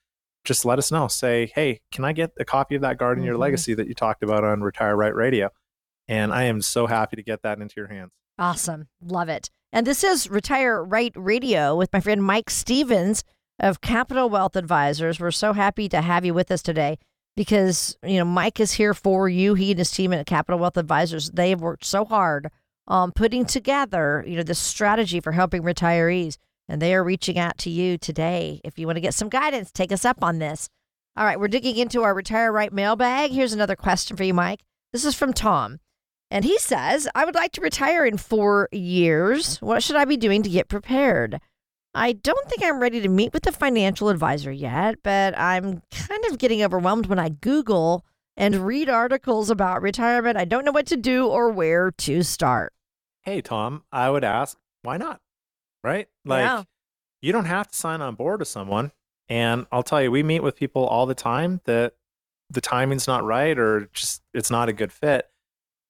[0.44, 1.08] just let us know.
[1.08, 3.40] Say, hey, can I get a copy of that Guarding Your Mhm.
[3.40, 5.50] Legacy that you talked about on Retire Right Radio?
[6.08, 8.12] And I am so happy to get that into your hands.
[8.38, 8.88] Awesome.
[9.02, 9.50] Love it.
[9.72, 13.22] And this is Retire Right Radio with my friend Mike Stevens
[13.60, 15.20] of Capital Wealth Advisors.
[15.20, 16.98] We're so happy to have you with us today
[17.36, 19.54] because, you know, Mike is here for you.
[19.54, 22.50] He and his team at Capital Wealth Advisors, they have worked so hard
[22.88, 26.38] on putting together, you know, this strategy for helping retirees.
[26.70, 28.60] And they are reaching out to you today.
[28.62, 30.68] If you want to get some guidance, take us up on this.
[31.16, 33.32] All right, we're digging into our Retire Right mailbag.
[33.32, 34.60] Here's another question for you, Mike.
[34.92, 35.80] This is from Tom.
[36.30, 39.60] And he says, I would like to retire in four years.
[39.60, 41.40] What should I be doing to get prepared?
[41.92, 46.24] I don't think I'm ready to meet with a financial advisor yet, but I'm kind
[46.26, 48.04] of getting overwhelmed when I Google
[48.36, 50.36] and read articles about retirement.
[50.36, 52.72] I don't know what to do or where to start.
[53.22, 55.20] Hey, Tom, I would ask, why not?
[55.82, 56.08] Right?
[56.24, 56.64] Like, Yeah.
[57.22, 58.92] you don't have to sign on board with someone.
[59.28, 61.94] And I'll tell you, we meet with people all the time that
[62.50, 65.28] the timing's not right or just it's not a good fit.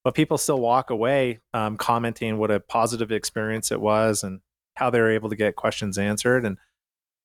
[0.04, 4.40] But people still walk away um, commenting what a positive experience it was and
[4.76, 6.44] how they were able to get questions answered.
[6.44, 6.56] And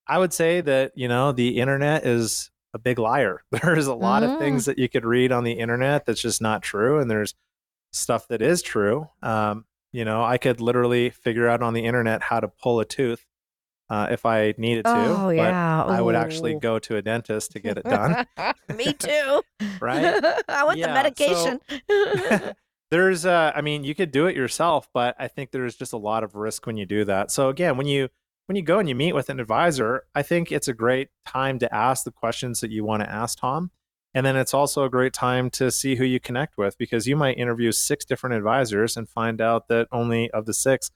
[0.08, 3.44] I would say that, you know, the internet is a big liar.
[3.52, 4.34] There's a lot Mm.
[4.34, 7.00] of things that you could read on the internet that's just not true.
[7.00, 7.34] And there's
[7.94, 9.10] stuff that is true.
[9.22, 9.66] Um,
[9.96, 13.26] you know, I could literally figure out on the internet how to pull a tooth
[13.90, 14.92] uh, if I needed to.
[14.96, 15.84] oh, but yeah.
[15.86, 18.26] I would actually go to a dentist to get it done.
[18.76, 19.42] Me too.
[19.80, 20.04] Right?
[20.50, 22.54] I want Yeah, the so- medication.
[22.92, 25.98] there's uh i mean you could do it yourself but i think there's just a
[25.98, 28.08] lot of risk when you do that so again when you
[28.46, 31.58] when you go and you meet with an advisor i think it's a great time
[31.58, 33.72] to ask the questions that you want to ask tom
[34.16, 37.16] and then it's also a great time to see who you connect with because you
[37.16, 40.90] might interview six different advisors and find out that only of the six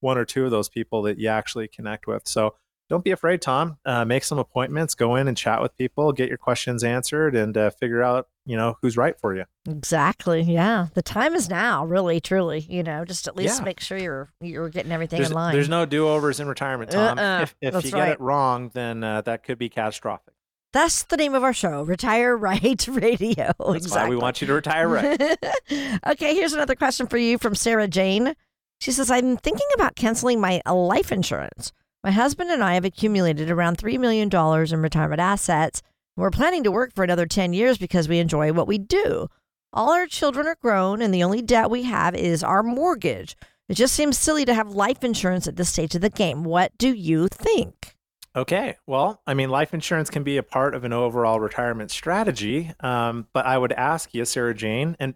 [0.00, 2.54] one or two of those people that you actually connect with so
[2.90, 6.28] don't be afraid tom uh, make some appointments go in and chat with people get
[6.28, 10.42] your questions answered and uh, figure out you know who's right for you exactly.
[10.42, 10.88] Yeah.
[10.94, 12.60] The time is now, really, truly.
[12.60, 13.64] You know, just at least Yeah.
[13.64, 15.54] make sure you're you're getting everything there's, in line.
[15.54, 17.18] there's no do-overs in retirement, Tom.
[17.18, 20.34] Uh-uh, if if you get it wrong, then uh, that could be catastrophic.
[20.74, 23.52] That's the name of our show, Retire Right Radio.
[23.60, 25.38] That's why we want you to retire right.
[26.08, 28.34] okay, here's another question for you from Sarah Jane.
[28.80, 31.70] She says, I'm thinking about canceling my life insurance.
[32.02, 35.80] My husband and I have accumulated around $3 million in retirement assets.
[36.16, 39.28] We're planning to work for another 10 years because we enjoy what we do.
[39.72, 43.36] All our children are grown, and the only debt we have is our mortgage.
[43.68, 46.42] It just seems silly to have life insurance at this stage of the game.
[46.42, 47.93] What do you think?
[48.36, 48.76] Okay.
[48.86, 52.72] Well, I mean, life insurance can be a part of an overall retirement strategy.
[52.80, 55.14] Um, but I would ask you, Sarah Jane, and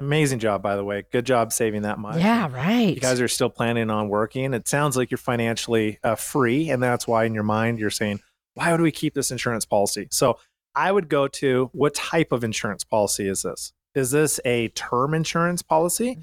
[0.00, 1.04] amazing job, by the way.
[1.10, 2.18] Good job saving that much.
[2.18, 2.94] yeah, right.
[2.94, 4.52] You guys are still planning on working.
[4.52, 8.20] It sounds like you're financially uh, free, and that's why in your mind you're saying,
[8.54, 10.38] "Why would we keep this insurance policy?" So
[10.74, 13.72] I would go to what type of insurance policy is this?
[13.94, 16.18] Is this a term insurance policy?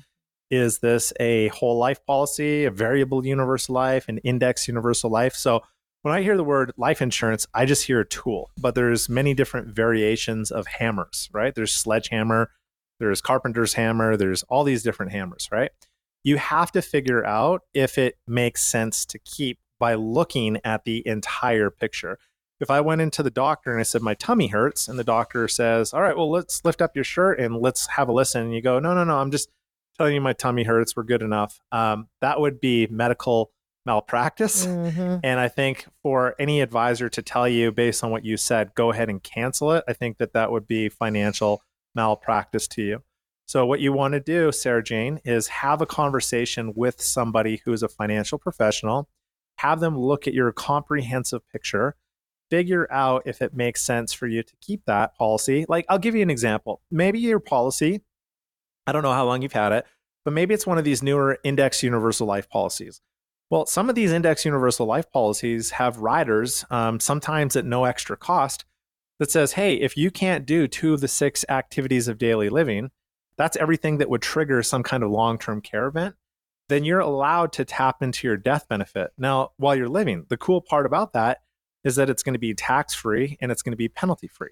[0.52, 5.36] Is this a whole life policy, a variable universal life, an index universal life?
[5.36, 5.62] So
[6.02, 9.34] when I hear the word life insurance, I just hear a tool, but there's many
[9.34, 11.54] different variations of hammers, right?
[11.54, 12.52] There's sledgehammer,
[13.00, 15.72] there's carpenter's hammer, there's all these different hammers, right?
[16.24, 21.06] You have to figure out if it makes sense to keep by looking at the
[21.08, 22.18] entire picture.
[22.60, 25.48] If I went into the doctor and I said my tummy hurts and the doctor
[25.48, 28.54] says, "All right, well let's lift up your shirt and let's have a listen." And
[28.54, 29.50] you go, "No, no, no, I'm just
[29.98, 30.96] telling you my tummy hurts.
[30.96, 33.52] We're good enough." Um, that would be medical
[33.90, 34.68] malpractice.
[34.68, 35.22] Mhm.
[35.24, 38.92] And I think for any advisor to tell you based on what you said, go
[38.92, 41.64] ahead and cancel it, I think that that would be financial
[41.96, 43.04] malpractice to you.
[43.48, 47.82] So, what you want to do, Sarah Jane, is have a conversation with somebody who's
[47.82, 49.10] a financial professional,
[49.58, 51.96] have them look at your comprehensive picture,
[52.52, 55.66] figure out if it makes sense for you to keep that policy.
[55.68, 56.82] Like, I'll give you an example.
[56.92, 58.02] Maybe your policy,
[58.86, 59.86] I don't know how long you've had it,
[60.24, 63.02] but maybe it's one of these newer index universal life policies.
[63.50, 68.16] Well, some of these index universal life policies have riders, um, sometimes at no extra
[68.16, 68.66] cost,
[69.18, 72.92] that says, hey, if you can't do two of the six activities of daily living,
[73.38, 76.16] that's everything that would trigger some kind of long term care event,
[76.68, 79.12] then you're allowed to tap into your death benefit.
[79.18, 81.40] Now, while you're living, the cool part about that
[81.84, 84.52] is that it's going to be tax free and it's going to be penalty free.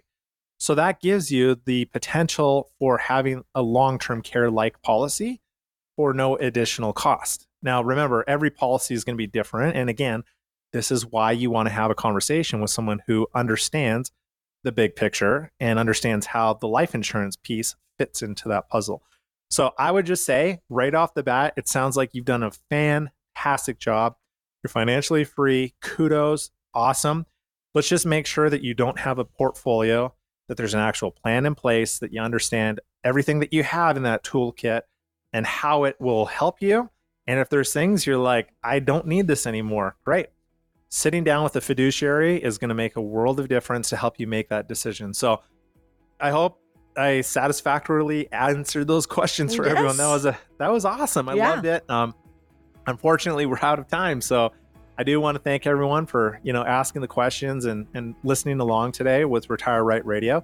[0.58, 5.41] So that gives you the potential for having a long term care like policy
[5.95, 7.47] for no additional cost.
[7.62, 9.76] Now, remember, every policy is going to be different.
[9.76, 10.24] And again,
[10.74, 14.12] this is why you want to have a conversation with someone who understands
[14.64, 19.01] the big picture and understands how the life insurance piece fits into that puzzle.
[19.49, 22.51] So I would just say right off the bat, it sounds like you've done a
[22.70, 24.16] fantastic job.
[24.64, 25.74] You're financially free.
[25.82, 26.51] Kudos.
[26.74, 27.26] Awesome.
[27.74, 30.14] Let's just make sure that you don't have a portfolio,
[30.47, 34.03] that there's an actual plan in place, that you understand everything that you have in
[34.03, 34.82] that toolkit
[35.32, 36.89] and how it will help you.
[37.28, 40.28] And if there's things you're like, I don't need this anymore, great.
[40.89, 44.19] Sitting down with a fiduciary is going to make a world of difference to help
[44.19, 45.13] you make that decision.
[45.13, 45.41] So
[46.19, 46.59] I hope
[46.95, 49.97] I satisfactorily answered those questions for everyone.
[49.97, 51.28] That was a that was awesome.
[51.30, 51.49] I Yeah.
[51.51, 51.89] loved it.
[51.89, 52.15] Um,
[52.88, 54.51] unfortunately, we're out of time, so
[54.97, 58.59] I do want to thank everyone for you know asking the questions and and listening
[58.61, 60.43] along today with Retire Right Radio.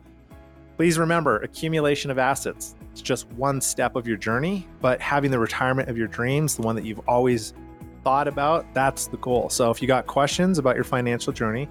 [0.75, 2.75] Please remember, accumulation of assets.
[2.93, 6.61] It's just one step of your journey, but having the retirement of your dreams, the
[6.61, 7.55] one that you've always
[8.03, 9.49] thought about, that's the goal.
[9.49, 11.67] So if you got questions about your financial journey,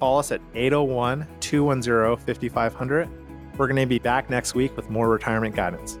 [0.00, 3.08] call us at 801 210 5500.
[3.56, 6.00] We're going to be back next week with more retirement guidance.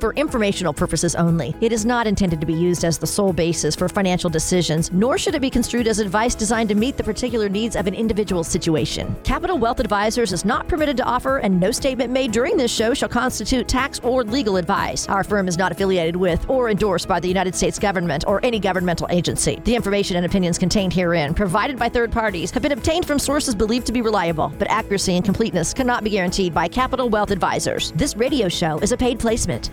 [0.00, 1.54] for informational purposes only.
[1.60, 5.18] It is not intended to be used as the sole basis for financial decisions, nor
[5.18, 8.42] should it be construed as advice designed to meet the particular needs of an individual
[8.42, 9.14] situation.
[9.24, 12.94] Capital Wealth Advisors is not permitted to offer, and no statement made during this show
[12.94, 15.08] shall constitute tax or legal advice.
[15.08, 18.58] Our firm is not affiliated with or endorsed by the United States government or any
[18.58, 19.60] governmental agency.
[19.64, 23.54] The information and opinions contained herein, provided by third parties, have been obtained from sources
[23.54, 27.92] believed to be reliable, but accuracy and completeness cannot be guaranteed by Capital Wealth Advisors.
[27.92, 29.70] This radio show is a paid placement.